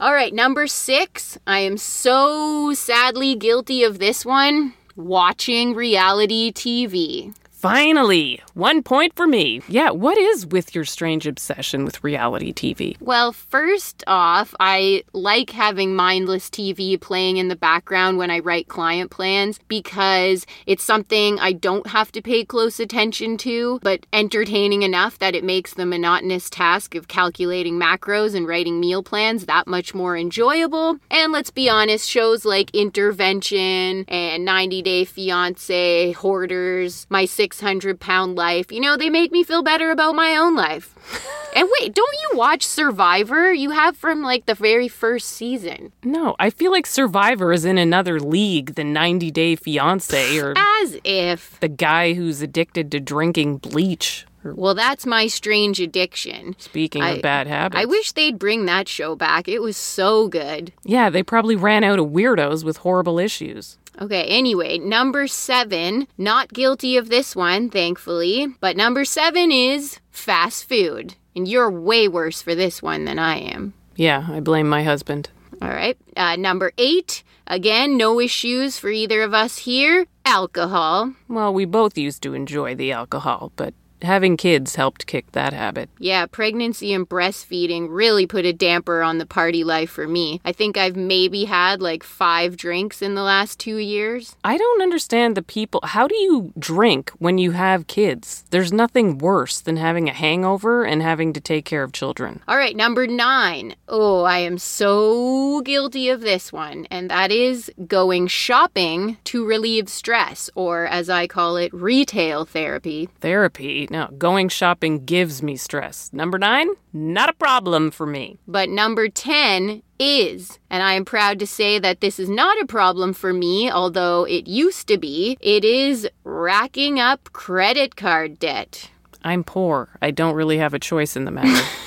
All 0.00 0.14
right, 0.14 0.32
number 0.32 0.66
six. 0.66 1.38
I 1.46 1.58
am 1.58 1.76
so 1.76 2.72
sadly 2.72 3.34
guilty 3.34 3.84
of 3.84 3.98
this 3.98 4.24
one 4.24 4.72
watching 5.04 5.74
reality 5.74 6.52
TV. 6.52 7.34
Finally, 7.60 8.40
one 8.54 8.82
point 8.82 9.14
for 9.14 9.26
me. 9.26 9.60
Yeah, 9.68 9.90
what 9.90 10.16
is 10.16 10.46
with 10.46 10.74
your 10.74 10.86
strange 10.86 11.26
obsession 11.26 11.84
with 11.84 12.02
reality 12.02 12.54
TV? 12.54 12.98
Well, 13.02 13.34
first 13.34 14.02
off, 14.06 14.54
I 14.58 15.04
like 15.12 15.50
having 15.50 15.94
mindless 15.94 16.48
TV 16.48 16.98
playing 16.98 17.36
in 17.36 17.48
the 17.48 17.56
background 17.56 18.16
when 18.16 18.30
I 18.30 18.38
write 18.38 18.68
client 18.68 19.10
plans 19.10 19.60
because 19.68 20.46
it's 20.64 20.82
something 20.82 21.38
I 21.38 21.52
don't 21.52 21.86
have 21.88 22.10
to 22.12 22.22
pay 22.22 22.46
close 22.46 22.80
attention 22.80 23.36
to, 23.38 23.78
but 23.82 24.06
entertaining 24.10 24.80
enough 24.80 25.18
that 25.18 25.34
it 25.34 25.44
makes 25.44 25.74
the 25.74 25.84
monotonous 25.84 26.48
task 26.48 26.94
of 26.94 27.08
calculating 27.08 27.78
macros 27.78 28.34
and 28.34 28.48
writing 28.48 28.80
meal 28.80 29.02
plans 29.02 29.44
that 29.44 29.66
much 29.66 29.92
more 29.92 30.16
enjoyable. 30.16 30.96
And 31.10 31.30
let's 31.30 31.50
be 31.50 31.68
honest, 31.68 32.08
shows 32.08 32.46
like 32.46 32.74
Intervention 32.74 34.06
and 34.08 34.46
90 34.46 34.80
Day 34.80 35.04
Fiance, 35.04 36.12
Hoarders, 36.12 37.06
My 37.10 37.26
Six 37.26 37.49
600 37.54 37.98
pound 37.98 38.36
life, 38.36 38.70
you 38.70 38.80
know, 38.80 38.96
they 38.96 39.10
make 39.10 39.32
me 39.32 39.42
feel 39.42 39.62
better 39.62 39.90
about 39.90 40.14
my 40.14 40.36
own 40.36 40.54
life. 40.54 40.94
and 41.56 41.68
wait, 41.80 41.94
don't 41.94 42.16
you 42.22 42.38
watch 42.38 42.64
Survivor? 42.64 43.52
You 43.52 43.70
have 43.70 43.96
from 43.96 44.22
like 44.22 44.46
the 44.46 44.54
very 44.54 44.86
first 44.86 45.28
season. 45.30 45.92
No, 46.04 46.36
I 46.38 46.50
feel 46.50 46.70
like 46.70 46.86
Survivor 46.86 47.52
is 47.52 47.64
in 47.64 47.76
another 47.76 48.20
league 48.20 48.76
than 48.76 48.92
90 48.92 49.30
Day 49.32 49.56
Fiance 49.56 50.38
or 50.38 50.54
As 50.82 50.96
if. 51.02 51.58
the 51.60 51.68
guy 51.68 52.12
who's 52.14 52.40
addicted 52.40 52.92
to 52.92 53.00
drinking 53.00 53.58
bleach. 53.58 54.26
Well, 54.42 54.74
that's 54.74 55.04
my 55.04 55.26
strange 55.26 55.80
addiction. 55.80 56.54
speaking 56.58 57.02
I- 57.02 57.10
of 57.16 57.22
bad 57.22 57.46
habits. 57.46 57.78
I 57.82 57.84
wish 57.84 58.12
they'd 58.12 58.38
bring 58.38 58.64
that 58.66 58.88
show 58.88 59.14
back. 59.16 59.48
It 59.48 59.60
was 59.60 59.76
so 59.76 60.28
good. 60.28 60.72
Yeah, 60.84 61.10
they 61.10 61.22
probably 61.22 61.56
ran 61.56 61.84
out 61.84 61.98
of 61.98 62.06
weirdos 62.06 62.64
with 62.64 62.78
horrible 62.78 63.18
issues. 63.18 63.76
Okay, 64.00 64.24
anyway, 64.24 64.78
number 64.78 65.26
seven, 65.26 66.08
not 66.16 66.54
guilty 66.54 66.96
of 66.96 67.10
this 67.10 67.36
one, 67.36 67.68
thankfully, 67.68 68.46
but 68.58 68.74
number 68.74 69.04
seven 69.04 69.52
is 69.52 70.00
fast 70.10 70.66
food. 70.66 71.16
And 71.36 71.46
you're 71.46 71.70
way 71.70 72.08
worse 72.08 72.40
for 72.40 72.54
this 72.54 72.82
one 72.82 73.04
than 73.04 73.18
I 73.18 73.36
am. 73.36 73.74
Yeah, 73.96 74.26
I 74.30 74.40
blame 74.40 74.68
my 74.68 74.82
husband. 74.84 75.28
All 75.60 75.68
right, 75.68 75.98
uh, 76.16 76.36
number 76.36 76.72
eight, 76.78 77.22
again, 77.46 77.98
no 77.98 78.18
issues 78.18 78.78
for 78.78 78.88
either 78.88 79.22
of 79.22 79.34
us 79.34 79.58
here 79.58 80.06
alcohol. 80.24 81.12
Well, 81.28 81.52
we 81.52 81.66
both 81.66 81.98
used 81.98 82.22
to 82.22 82.32
enjoy 82.32 82.74
the 82.74 82.92
alcohol, 82.92 83.52
but 83.56 83.74
having 84.02 84.36
kids 84.36 84.76
helped 84.76 85.06
kick 85.06 85.32
that 85.32 85.52
habit. 85.52 85.88
Yeah, 85.98 86.26
pregnancy 86.26 86.92
and 86.92 87.08
breastfeeding 87.08 87.88
really 87.90 88.26
put 88.26 88.44
a 88.44 88.52
damper 88.52 89.02
on 89.02 89.18
the 89.18 89.26
party 89.26 89.64
life 89.64 89.90
for 89.90 90.06
me. 90.06 90.40
I 90.44 90.52
think 90.52 90.76
I've 90.76 90.96
maybe 90.96 91.44
had 91.44 91.80
like 91.82 92.02
five 92.02 92.56
drinks 92.56 93.02
in 93.02 93.14
the 93.14 93.22
last 93.22 93.58
two 93.58 93.76
years. 93.76 94.36
I 94.44 94.56
don't 94.56 94.82
understand 94.82 95.36
the 95.36 95.42
people. 95.42 95.80
How 95.84 96.06
do 96.06 96.16
you 96.16 96.52
drink 96.58 97.10
when 97.18 97.38
you 97.38 97.52
have 97.52 97.86
kids? 97.86 98.44
There's 98.50 98.72
nothing 98.72 99.18
worse 99.18 99.60
than 99.60 99.76
having 99.76 100.08
a 100.08 100.12
hangover 100.12 100.84
and 100.84 101.02
having 101.02 101.32
to 101.32 101.40
take 101.40 101.64
care 101.64 101.82
of 101.82 101.92
children. 101.92 102.42
All 102.48 102.56
right, 102.56 102.76
number 102.76 103.06
nine. 103.06 103.74
Oh, 103.88 104.22
I 104.22 104.38
am 104.38 104.58
so 104.58 105.60
guilty 105.62 106.08
of 106.08 106.20
this 106.20 106.52
one, 106.52 106.86
and 106.90 107.10
that 107.10 107.30
is 107.30 107.70
going 107.86 108.28
shopping 108.28 109.18
to 109.24 109.44
relieve 109.44 109.88
stress, 109.88 110.48
or 110.54 110.86
as 110.86 111.10
I 111.10 111.26
call 111.26 111.56
it, 111.56 111.72
retail 111.74 112.44
therapy. 112.44 113.08
Therapy, 113.20 113.86
no, 113.90 114.06
going 114.16 114.48
shopping 114.48 115.04
gives 115.04 115.42
me 115.42 115.56
stress. 115.56 116.10
Number 116.12 116.38
nine, 116.38 116.68
not 116.92 117.28
a 117.28 117.32
problem 117.32 117.90
for 117.90 118.06
me. 118.06 118.38
But 118.46 118.68
number 118.68 119.08
10 119.08 119.82
is, 119.98 120.60
and 120.70 120.82
I 120.82 120.94
am 120.94 121.04
proud 121.04 121.40
to 121.40 121.46
say 121.46 121.80
that 121.80 122.00
this 122.00 122.20
is 122.20 122.28
not 122.28 122.60
a 122.62 122.66
problem 122.66 123.12
for 123.12 123.32
me, 123.32 123.68
although 123.68 124.24
it 124.24 124.46
used 124.46 124.86
to 124.88 124.96
be, 124.96 125.36
it 125.40 125.64
is 125.64 126.08
racking 126.22 127.00
up 127.00 127.32
credit 127.32 127.96
card 127.96 128.38
debt. 128.38 128.90
I'm 129.24 129.42
poor. 129.42 129.88
I 130.00 130.12
don't 130.12 130.36
really 130.36 130.58
have 130.58 130.72
a 130.72 130.78
choice 130.78 131.16
in 131.16 131.24
the 131.24 131.32
matter. 131.32 131.66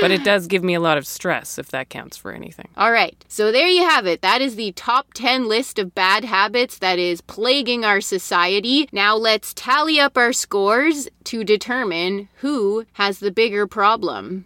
but 0.00 0.10
it 0.10 0.24
does 0.24 0.46
give 0.46 0.62
me 0.62 0.74
a 0.74 0.80
lot 0.80 0.98
of 0.98 1.06
stress, 1.06 1.58
if 1.58 1.68
that 1.70 1.88
counts 1.88 2.16
for 2.16 2.32
anything. 2.32 2.68
All 2.76 2.92
right, 2.92 3.16
so 3.28 3.50
there 3.52 3.68
you 3.68 3.82
have 3.88 4.06
it. 4.06 4.22
That 4.22 4.40
is 4.40 4.56
the 4.56 4.72
top 4.72 5.14
10 5.14 5.48
list 5.48 5.78
of 5.78 5.94
bad 5.94 6.24
habits 6.24 6.78
that 6.78 6.98
is 6.98 7.20
plaguing 7.20 7.84
our 7.84 8.00
society. 8.00 8.88
Now 8.92 9.16
let's 9.16 9.52
tally 9.54 9.98
up 10.00 10.16
our 10.16 10.32
scores 10.32 11.08
to 11.24 11.44
determine 11.44 12.28
who 12.40 12.84
has 12.94 13.18
the 13.20 13.30
bigger 13.30 13.66
problem. 13.66 14.44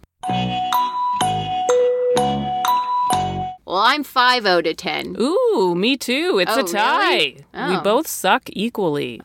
Well, 3.65 3.81
I'm 3.81 4.03
5 4.03 4.45
out 4.45 4.67
of 4.67 4.77
10. 4.77 5.15
Ooh, 5.19 5.73
me 5.75 5.97
too. 5.97 6.37
It's 6.39 6.51
Oh, 6.55 6.59
a 6.59 6.67
tie. 6.67 7.09
really? 7.13 7.45
We 7.53 7.77
Oh. 7.77 7.81
both 7.81 8.07
suck 8.07 8.43
equally. 8.51 9.21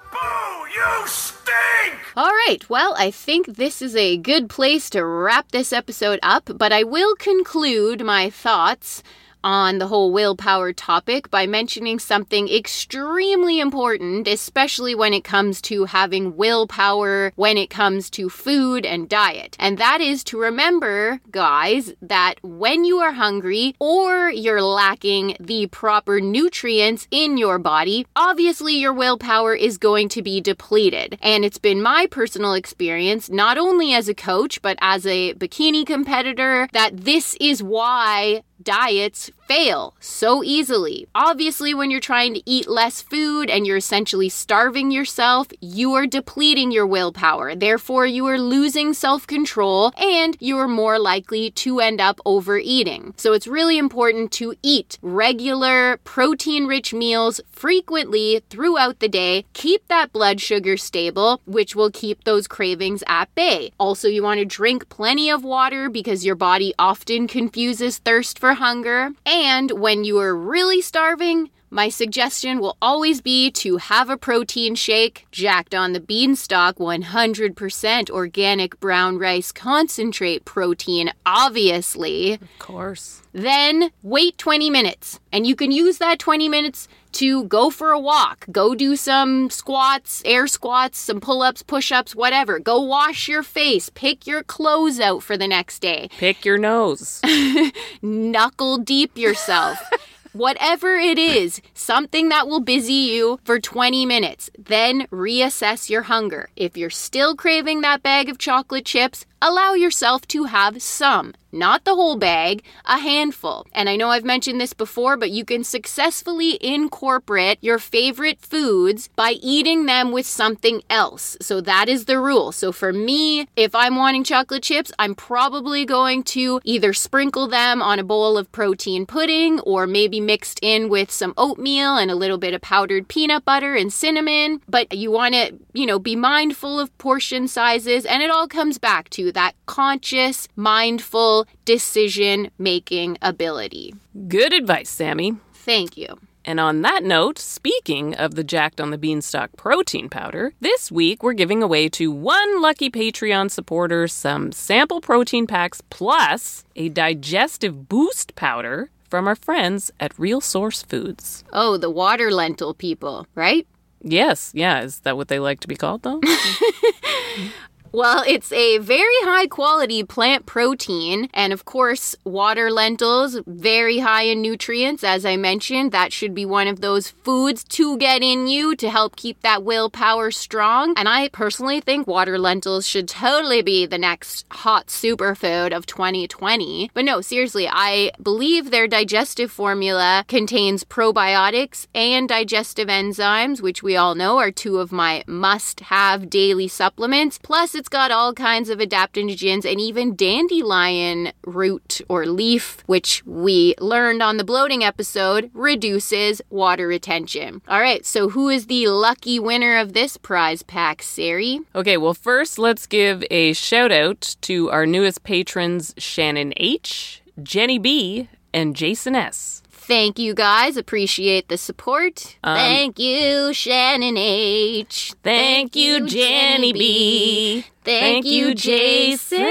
All 2.17 2.31
right, 2.47 2.69
well, 2.69 2.95
I 2.99 3.11
think 3.11 3.47
this 3.47 3.81
is 3.81 3.95
a 3.97 4.17
good 4.17 4.49
place 4.49 4.91
to 4.91 5.05
wrap 5.05 5.51
this 5.53 5.73
episode 5.73 6.19
up, 6.23 6.51
but 6.57 6.73
I 6.73 6.83
will 6.83 7.15
conclude 7.17 8.05
my 8.05 8.29
thoughts 8.29 9.03
on 9.43 9.79
the 9.79 9.87
whole 9.87 10.13
willpower 10.13 10.73
topic 10.73 11.31
by 11.31 11.47
mentioning 11.47 11.99
something 11.99 12.49
extremely 12.49 13.61
important, 13.61 14.27
especially 14.27 14.95
when 14.95 15.15
it 15.15 15.25
comes 15.25 15.61
to 15.63 15.85
having 15.85 16.37
willpower, 16.37 17.33
when 17.37 17.57
it 17.57 17.71
comes 17.71 18.11
to 18.11 18.29
food 18.29 18.85
and 18.85 19.09
diet. 19.09 19.57
And 19.59 19.79
that 19.79 20.01
is 20.01 20.25
to 20.25 20.39
remember, 20.39 21.21
guys, 21.31 21.93
that 22.03 22.35
when 22.43 22.85
you 22.85 22.99
are 22.99 23.13
hungry 23.13 23.75
or 23.79 24.31
you're 24.31 24.63
lacking 24.63 25.37
the 25.41 25.67
proper 25.69 26.21
nutrients 26.21 27.07
in 27.11 27.37
your 27.37 27.59
body, 27.59 28.07
obviously 28.17 28.75
your 28.75 28.93
willpower 28.93 29.55
is 29.55 29.79
going 29.79 30.09
to 30.11 30.23
be 30.23 30.41
depleted. 30.41 31.19
And 31.23 31.45
it's 31.45 31.59
been 31.59 31.83
my 31.83 32.07
personal 32.11 32.55
experience, 32.55 33.31
not 33.31 33.59
only 33.59 33.93
as 33.95 34.09
a 34.09 34.15
coach, 34.15 34.61
but 34.63 34.79
as 34.81 35.07
a 35.07 35.35
bikini 35.35 35.87
competitor, 35.87 36.69
that 36.73 36.97
this 36.97 37.37
is 37.41 37.63
why 37.63 38.43
diets 38.63 39.31
fail 39.49 39.95
so 39.99 40.45
easily. 40.45 41.09
Obviously, 41.15 41.73
when 41.73 41.91
you're 41.91 42.01
trying 42.01 42.35
to 42.35 42.43
eat 42.45 42.69
less 42.69 43.01
food 43.01 43.49
and 43.49 43.67
you're 43.67 43.79
essentially 43.79 44.29
starving 44.29 44.91
yourself, 44.91 45.49
you 45.61 45.95
are 45.95 46.07
depleting 46.07 46.71
your 46.71 46.87
willpower. 46.87 47.55
Therefore, 47.55 48.07
you 48.07 48.27
are 48.27 48.39
losing 48.39 48.93
self 48.93 49.27
control 49.27 49.93
and 49.97 50.37
you 50.39 50.59
are 50.59 50.69
more 50.69 50.99
likely 50.99 51.51
to 51.63 51.81
end 51.81 52.01
up 52.01 52.21
overeating. 52.27 53.15
So, 53.17 53.33
it's 53.33 53.47
really 53.47 53.79
important 53.79 54.31
to 54.33 54.55
eat 54.63 54.99
regular, 55.01 55.97
protein 56.05 56.67
rich 56.67 56.93
meals 56.93 57.41
frequently 57.51 58.43
throughout 58.51 59.01
the 59.01 59.09
day. 59.09 59.47
Keep 59.55 59.89
that 59.89 60.13
blood 60.13 60.41
sugar 60.41 60.77
stable, 60.77 61.41
which 61.47 61.75
will 61.75 61.91
keep 61.91 62.25
those 62.25 62.47
cravings 62.47 63.03
at 63.07 63.35
bay. 63.35 63.73
Also, 63.81 64.09
you 64.09 64.23
want 64.23 64.41
to 64.41 64.45
drink 64.45 64.91
plenty 64.91 65.31
of 65.31 65.43
water 65.43 65.89
because 65.89 66.27
your 66.27 66.35
body 66.35 66.75
often 66.79 67.27
confuses 67.27 67.97
thirst 67.97 68.39
for 68.39 68.53
hunger. 68.55 69.13
And 69.25 69.38
when 69.71 70.03
you 70.03 70.19
are 70.19 70.37
really 70.37 70.81
starving, 70.81 71.51
my 71.71 71.91
suggestion 71.91 72.59
will 72.59 72.77
always 72.83 73.21
be 73.21 73.51
to 73.53 73.77
have 73.77 74.11
a 74.11 74.17
protein 74.17 74.75
shake, 74.75 75.27
jacked 75.31 75.75
on 75.75 75.93
the 75.93 76.01
beanstalk 76.01 76.77
100% 76.79 78.11
organic 78.11 78.81
brown 78.81 79.19
rice 79.19 79.53
concentrate 79.53 80.45
protein, 80.45 81.13
obviously. 81.25 82.33
Of 82.33 82.59
course. 82.59 83.23
Then 83.33 83.91
wait 84.03 84.39
20 84.39 84.71
minutes, 84.71 85.21
and 85.31 85.47
you 85.47 85.55
can 85.55 85.71
use 85.71 85.99
that 85.99 86.19
20 86.19 86.49
minutes 86.49 86.89
to 87.13 87.45
go 87.45 87.71
for 87.71 87.91
a 87.91 87.99
walk, 87.99 88.47
go 88.51 88.75
do 88.75 88.97
some 88.97 89.51
squats, 89.51 90.23
air 90.25 90.47
squats, 90.47 90.99
some 90.99 91.21
pull 91.21 91.43
ups, 91.43 91.63
push 91.63 91.91
ups, 91.93 92.15
whatever. 92.15 92.59
Go 92.59 92.81
wash 92.81 93.29
your 93.29 93.43
face, 93.43 93.89
pick 93.91 94.27
your 94.27 94.43
clothes 94.43 95.01
out 95.01 95.23
for 95.23 95.37
the 95.37 95.49
next 95.49 95.81
day, 95.81 96.09
Pick 96.19 96.45
your 96.45 96.59
nose. 96.59 97.21
knuckle 98.03 98.79
deep 98.79 99.17
yourself. 99.17 99.79
Whatever 100.33 100.97
it 100.97 101.19
is, 101.19 101.61
something 101.75 102.29
that 102.29 102.47
will 102.47 102.61
busy 102.61 102.93
you 102.93 103.41
for 103.45 103.59
20 103.59 104.05
minutes. 104.05 104.51
Then 104.59 105.07
reassess 105.07 105.89
your 105.89 106.03
hunger. 106.03 106.51
If 106.55 106.77
you're 106.77 106.91
still 106.91 107.35
craving 107.35 107.81
that 107.81 108.03
bag 108.03 108.29
of 108.29 108.37
chocolate 108.37 108.85
chips, 108.85 109.25
allow 109.41 109.75
yourself 109.75 110.27
to 110.29 110.45
have 110.45 110.83
some. 110.83 111.35
Not 111.51 111.85
the 111.85 111.95
whole 111.95 112.17
bag, 112.17 112.63
a 112.85 112.99
handful. 112.99 113.67
And 113.73 113.89
I 113.89 113.97
know 113.97 114.11
I've 114.11 114.25
mentioned 114.25 114.61
this 114.61 114.75
before, 114.75 115.17
but 115.17 115.31
you 115.31 115.47
can 115.47 115.65
successfully 115.65 116.59
incorporate 116.61 117.57
your 117.63 117.79
favorite 117.79 118.39
foods 118.39 119.09
by 119.17 119.31
eating 119.41 119.87
them 119.87 120.13
with 120.13 120.27
something 120.27 120.83
else. 120.91 121.39
So 121.41 121.63
that 121.63 121.89
is 121.89 122.05
the 122.05 122.21
rule. 122.21 122.53
So 122.53 122.71
for 122.71 122.93
me, 122.93 123.49
if 123.57 123.75
I'm 123.75 123.97
wanting 123.97 124.25
chocolate 124.25 124.63
chips, 124.63 124.93
I'm 124.99 125.15
probably 125.15 125.87
going 125.87 126.23
to 126.25 126.61
either 126.65 126.93
sprinkle 126.93 127.49
them 127.49 127.81
on 127.81 127.99
a 127.99 128.05
bowl 128.05 128.37
of 128.37 128.53
protein 128.53 129.07
pudding 129.07 129.59
or 129.61 129.87
maybe 129.87 130.21
mixed 130.21 130.59
in 130.61 130.91
with 130.91 131.11
some 131.11 131.33
oatmeal 131.39 131.97
and 131.97 132.11
a 132.11 132.15
little 132.15 132.39
bit 132.39 132.53
of 132.53 132.61
powdered 132.61 133.09
peanut 133.09 133.47
butter 133.47 133.75
and 133.75 133.91
cinnamon. 133.91 134.61
But 134.69 134.95
you 134.95 135.11
want 135.11 135.35
to, 135.35 135.55
you 135.73 135.87
know, 135.87 135.99
be 135.99 136.15
mindful 136.15 136.79
of 136.79 136.97
portion 136.99 137.49
sizes 137.49 138.05
and 138.05 138.23
it 138.23 138.31
all 138.31 138.49
comes 138.49 138.77
back 138.77 139.09
to 139.11 139.28
that 139.33 139.55
conscious, 139.67 140.49
mindful 140.57 141.47
decision 141.65 142.51
making 142.59 143.19
ability. 143.23 143.95
Good 144.29 144.53
advice, 144.53 144.89
Sammy. 144.89 145.37
Thank 145.53 145.97
you. 145.97 146.19
And 146.45 146.59
on 146.59 146.81
that 146.81 147.05
note, 147.05 147.39
speaking 147.39 148.15
of 148.15 148.35
the 148.35 148.43
Jacked 148.43 148.81
on 148.81 148.91
the 148.91 148.97
Beanstalk 148.97 149.55
protein 149.59 150.09
powder, 150.09 150.55
this 150.61 150.91
week 150.91 151.23
we're 151.23 151.35
giving 151.35 151.63
away 151.63 151.91
to 151.91 152.11
one 152.11 152.63
lucky 152.63 152.89
Patreon 152.89 153.51
supporter 153.51 154.09
some 154.09 154.51
sample 154.53 155.03
protein 155.03 155.47
packs 155.47 155.83
plus 155.91 156.65
a 156.75 156.89
digestive 156.89 157.91
boost 157.91 158.35
powder 158.35 158.89
from 159.11 159.29
our 159.29 159.37
friends 159.37 159.91
at 160.01 160.19
Real 160.19 160.41
Source 160.41 160.83
Foods. 160.83 161.45
Oh, 161.53 161.77
the 161.77 161.91
water 161.91 162.31
lentil 162.31 162.73
people, 162.73 163.27
right? 163.35 163.67
Yes, 164.01 164.53
yeah. 164.55 164.81
Is 164.83 165.01
that 165.01 165.17
what 165.17 165.29
they 165.29 165.39
like 165.39 165.61
to 165.61 165.69
be 165.69 165.77
called, 165.77 166.03
though? 166.03 166.21
Well, 167.91 168.23
it's 168.27 168.53
a 168.53 168.79
very 168.79 169.19
high 169.23 169.47
quality 169.47 170.05
plant 170.05 170.45
protein, 170.45 171.31
and 171.33 171.55
of 171.55 171.65
course, 171.65 172.15
water 172.23 172.71
lentils, 172.71 173.41
very 173.47 173.99
high 174.01 174.25
in 174.25 174.43
nutrients. 174.43 175.03
As 175.03 175.25
I 175.25 175.37
mentioned, 175.37 175.91
that 175.93 176.13
should 176.13 176.35
be 176.35 176.45
one 176.45 176.69
of 176.69 176.83
those 176.83 177.09
foods 177.09 177.65
to 177.65 177.97
get 177.97 178.23
in 178.23 178.47
you 178.47 178.77
to 178.77 178.91
help 178.91 179.17
keep 179.17 179.41
that 179.41 179.63
willpower 179.63 180.31
strong. 180.31 180.93
And 180.99 181.09
I 181.09 181.29
personally 181.29 181.81
think 181.81 182.07
water 182.07 182.39
lentils 182.39 182.87
should 182.87 183.09
totally 183.09 183.63
be 183.63 183.87
the 183.87 183.99
next 183.99 184.45
hot 184.51 184.89
superfood 184.89 185.75
of 185.75 185.87
2020. 185.87 186.91
But 186.93 187.07
no, 187.07 187.23
seriously, 187.23 187.69
I 187.71 188.11
believe 188.23 188.71
their 188.71 188.87
digestive 188.87 189.51
formula 189.51 190.25
contains 190.29 190.85
probiotics 190.85 191.87
and 191.95 192.29
digestive 192.29 192.89
enzymes, 192.89 193.63
which 193.63 193.83
we 193.83 193.97
all 193.97 194.15
know 194.15 194.37
are 194.37 194.51
two 194.51 194.79
of 194.79 194.93
my 194.93 195.25
must 195.27 195.81
have 195.81 196.29
daily 196.29 196.69
supplements. 196.69 197.39
Plus, 197.39 197.78
it's 197.79 197.89
got 197.89 198.11
all 198.11 198.35
kinds 198.35 198.69
of 198.69 198.81
adaptogens 198.81 199.65
and 199.65 199.81
even 199.81 200.17
dandelion 200.17 201.33
root 201.47 202.01
or 202.09 202.27
leaf, 202.27 202.83
which 202.87 203.25
we 203.25 203.75
learned 203.79 204.21
on 204.21 204.37
the 204.37 204.45
bloating 204.45 204.83
episode, 204.83 205.51
reduces 205.55 206.43
water 206.51 206.89
retention. 206.89 207.63
All 207.69 207.81
right, 207.81 208.05
so 208.05 208.31
who 208.31 208.49
is 208.49 208.67
the 208.67 208.89
lucky 208.89 209.39
winner 209.39 209.79
of 209.79 209.93
this 209.93 210.17
prize 210.17 210.63
pack, 210.63 211.03
Sari? 211.03 211.61
Okay, 211.75 211.97
well, 211.97 212.15
first 212.15 212.59
let's 212.59 212.87
give 212.87 213.25
a 213.31 213.53
shout 213.53 213.93
out 213.93 214.37
to 214.43 214.71
our 214.71 214.85
newest 214.85 215.23
patrons 215.23 215.95
Shannon 215.97 216.53
H., 216.57 217.23
Jenny 217.43 217.79
B., 217.79 218.29
and 218.53 218.75
Jason 218.75 219.15
S. 219.15 219.63
Thank 219.89 220.19
you 220.19 220.35
guys. 220.35 220.77
Appreciate 220.77 221.49
the 221.49 221.57
support. 221.57 222.37
Um, 222.45 222.57
Thank 222.57 222.99
you, 222.99 223.55
Shannon 223.55 224.19
H. 224.19 225.15
Thank 225.23 225.75
you, 225.75 226.07
Jenny 226.07 226.75
B. 226.75 227.65
Thank, 227.85 228.27
you, 228.27 228.55
Jason 228.55 229.47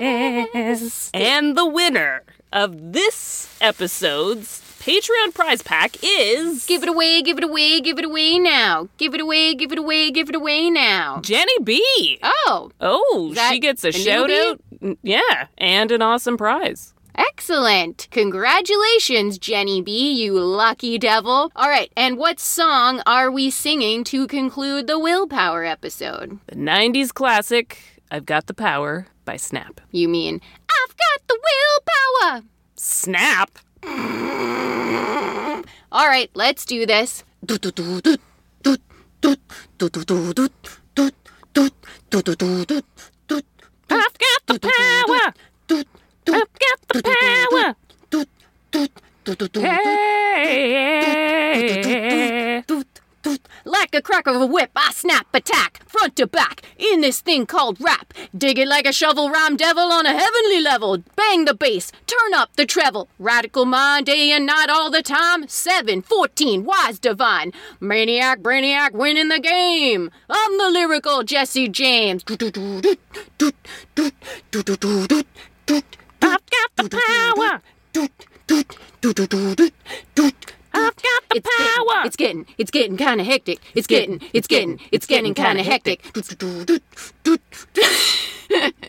S. 0.00 1.10
And 1.14 1.56
the 1.56 1.66
winner 1.66 2.24
of 2.52 2.92
this 2.92 3.56
episode's 3.60 4.60
Patreon 4.80 5.32
prize 5.32 5.62
pack 5.62 5.96
is 6.02 6.66
Give 6.66 6.82
it 6.82 6.88
away, 6.88 7.22
give 7.22 7.38
it 7.38 7.44
away, 7.44 7.80
give 7.80 7.98
it 8.00 8.04
away 8.04 8.40
now. 8.40 8.88
Give 8.98 9.14
it 9.14 9.20
away, 9.20 9.54
give 9.54 9.70
it 9.70 9.78
away, 9.78 10.10
give 10.10 10.28
it 10.28 10.34
away 10.34 10.68
now. 10.68 11.20
Jenny 11.22 11.58
B. 11.62 12.18
Oh, 12.24 12.72
Oh, 12.80 13.34
she 13.50 13.60
gets 13.60 13.84
a, 13.84 13.92
shout 13.92 14.32
out. 14.32 14.60
Yeah, 15.02 15.46
and 15.58 15.92
an 15.92 16.02
awesome 16.02 16.36
prize. 16.36 16.92
Excellent. 17.16 18.08
Congratulations, 18.10 19.38
Jenny 19.38 19.80
B, 19.82 20.12
you 20.12 20.38
lucky 20.38 20.98
devil. 20.98 21.50
All 21.56 21.68
right, 21.68 21.90
and 21.96 22.18
what 22.18 22.38
song 22.40 23.02
are 23.06 23.30
we 23.30 23.50
singing 23.50 24.04
to 24.04 24.26
conclude 24.26 24.86
the 24.86 24.98
Willpower 24.98 25.64
episode? 25.64 26.38
The 26.46 26.56
90s 26.56 27.12
classic, 27.12 27.78
I've 28.10 28.26
Got 28.26 28.46
the 28.46 28.54
Power 28.54 29.06
by 29.24 29.36
Snap. 29.36 29.80
You 29.90 30.08
mean, 30.08 30.40
I've 30.68 30.96
got 30.96 31.28
the 31.28 31.38
willpower. 32.22 32.42
Snap? 32.76 33.58
All 35.92 36.06
right, 36.06 36.30
let's 36.34 36.64
do 36.64 36.86
this. 36.86 37.24
I've 37.48 37.60
got 44.18 44.46
the 44.46 44.58
power! 44.60 45.34
I've 46.28 46.48
got 46.58 46.80
the 46.88 47.02
power! 47.02 47.74
Hey! 49.60 51.26
Like 53.64 53.92
a 53.96 54.00
crack 54.00 54.28
of 54.28 54.40
a 54.40 54.46
whip, 54.46 54.70
I 54.76 54.92
snap 54.92 55.26
attack, 55.34 55.82
front 55.88 56.14
to 56.16 56.28
back, 56.28 56.62
in 56.78 57.00
this 57.00 57.20
thing 57.20 57.46
called 57.46 57.80
rap. 57.80 58.14
Dig 58.36 58.60
it 58.60 58.68
like 58.68 58.86
a 58.86 58.92
shovel 58.92 59.30
rhyme 59.30 59.56
devil 59.56 59.90
on 59.90 60.06
a 60.06 60.16
heavenly 60.16 60.60
level. 60.60 60.98
Bang 61.16 61.44
the 61.44 61.54
bass, 61.54 61.90
turn 62.06 62.34
up 62.34 62.54
the 62.54 62.64
treble. 62.64 63.08
Radical 63.18 63.64
mind 63.64 64.06
day 64.06 64.30
and 64.30 64.46
night 64.46 64.68
all 64.70 64.92
the 64.92 65.02
time. 65.02 65.48
7, 65.48 66.02
14, 66.02 66.64
wise 66.64 67.00
divine. 67.00 67.52
Maniac, 67.80 68.38
brainiac, 68.38 68.92
winning 68.92 69.28
the 69.28 69.40
game. 69.40 70.12
I'm 70.30 70.58
the 70.58 70.70
lyrical 70.70 71.24
Jesse 71.24 71.68
James. 71.68 72.22
I've 76.22 76.40
got 76.46 76.70
the 76.76 76.88
power! 76.90 77.62
I've 80.74 80.96
got 80.96 81.22
the 81.28 81.36
It's 81.36 81.46
power! 81.46 81.86
getting, 81.86 82.06
it's 82.06 82.16
getting, 82.16 82.46
it's 82.58 82.70
getting 82.70 82.96
kind 82.96 83.20
of 83.20 83.26
hectic. 83.26 83.60
It's 83.74 83.86
getting, 83.86 84.20
it's 84.32 84.46
getting, 84.46 84.80
it's 84.92 85.06
getting 85.06 85.34
kind 85.34 85.58
of 85.58 85.66
hectic. 85.66 86.02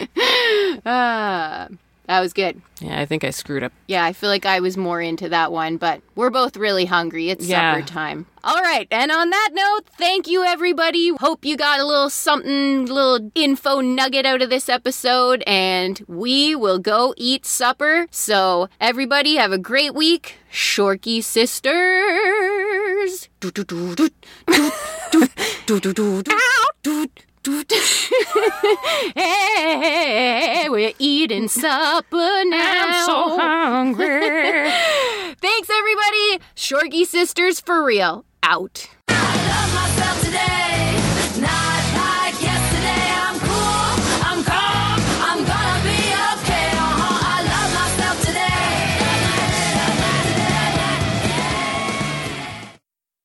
Ah, 0.86 1.68
that 2.08 2.20
was 2.22 2.34
good. 2.34 2.62
yeah, 2.80 3.00
I 3.00 3.06
think 3.06 3.24
I 3.24 3.32
screwed 3.32 3.64
up. 3.64 3.72
Yeah, 3.88 4.04
I 4.06 4.14
feel 4.14 4.30
like 4.30 4.46
I 4.46 4.60
was 4.60 4.78
more 4.78 5.02
into 5.02 5.30
that 5.30 5.52
one, 5.52 5.78
but 5.78 6.02
we're 6.16 6.30
both 6.30 6.56
really 6.58 6.86
hungry. 6.86 7.30
It's 7.30 7.46
Yeah. 7.46 7.76
supper 7.76 7.88
time. 7.88 8.26
All 8.44 8.62
right, 8.62 8.88
and 8.92 9.12
on 9.12 9.30
that 9.30 9.50
note, 9.54 9.82
thank 9.98 10.28
you 10.28 10.44
everybody. 10.44 11.10
Hope 11.20 11.44
you 11.44 11.58
got 11.58 11.80
a 11.80 11.86
little 11.86 12.10
something, 12.10 12.86
little 12.86 13.30
info 13.36 13.82
nugget 13.82 14.26
out 14.26 14.42
of 14.42 14.50
this 14.50 14.70
episode, 14.70 15.44
and 15.46 16.02
we 16.08 16.56
will 16.56 16.80
go 16.80 17.14
eat 17.18 17.46
supper. 17.46 18.08
So, 18.12 18.70
everybody 18.80 19.36
have 19.36 19.52
a 19.52 19.58
great 19.58 19.94
week. 19.94 20.36
Shorkey 20.52 21.22
sisters. 21.24 23.28
Hey, 29.16 30.68
we're 30.70 30.92
eating 31.00 31.48
supper 31.48 32.44
now. 32.46 32.86
I'm 32.86 33.06
so 33.06 33.38
hungry. 33.40 34.70
Thanks, 35.42 35.70
everybody. 35.70 36.40
Shorty 36.56 37.06
Sisters 37.06 37.62
for 37.62 37.84
real. 37.86 38.26
Out. 38.44 38.90
love 39.10 39.74
myself 39.74 40.26
today. 40.26 40.67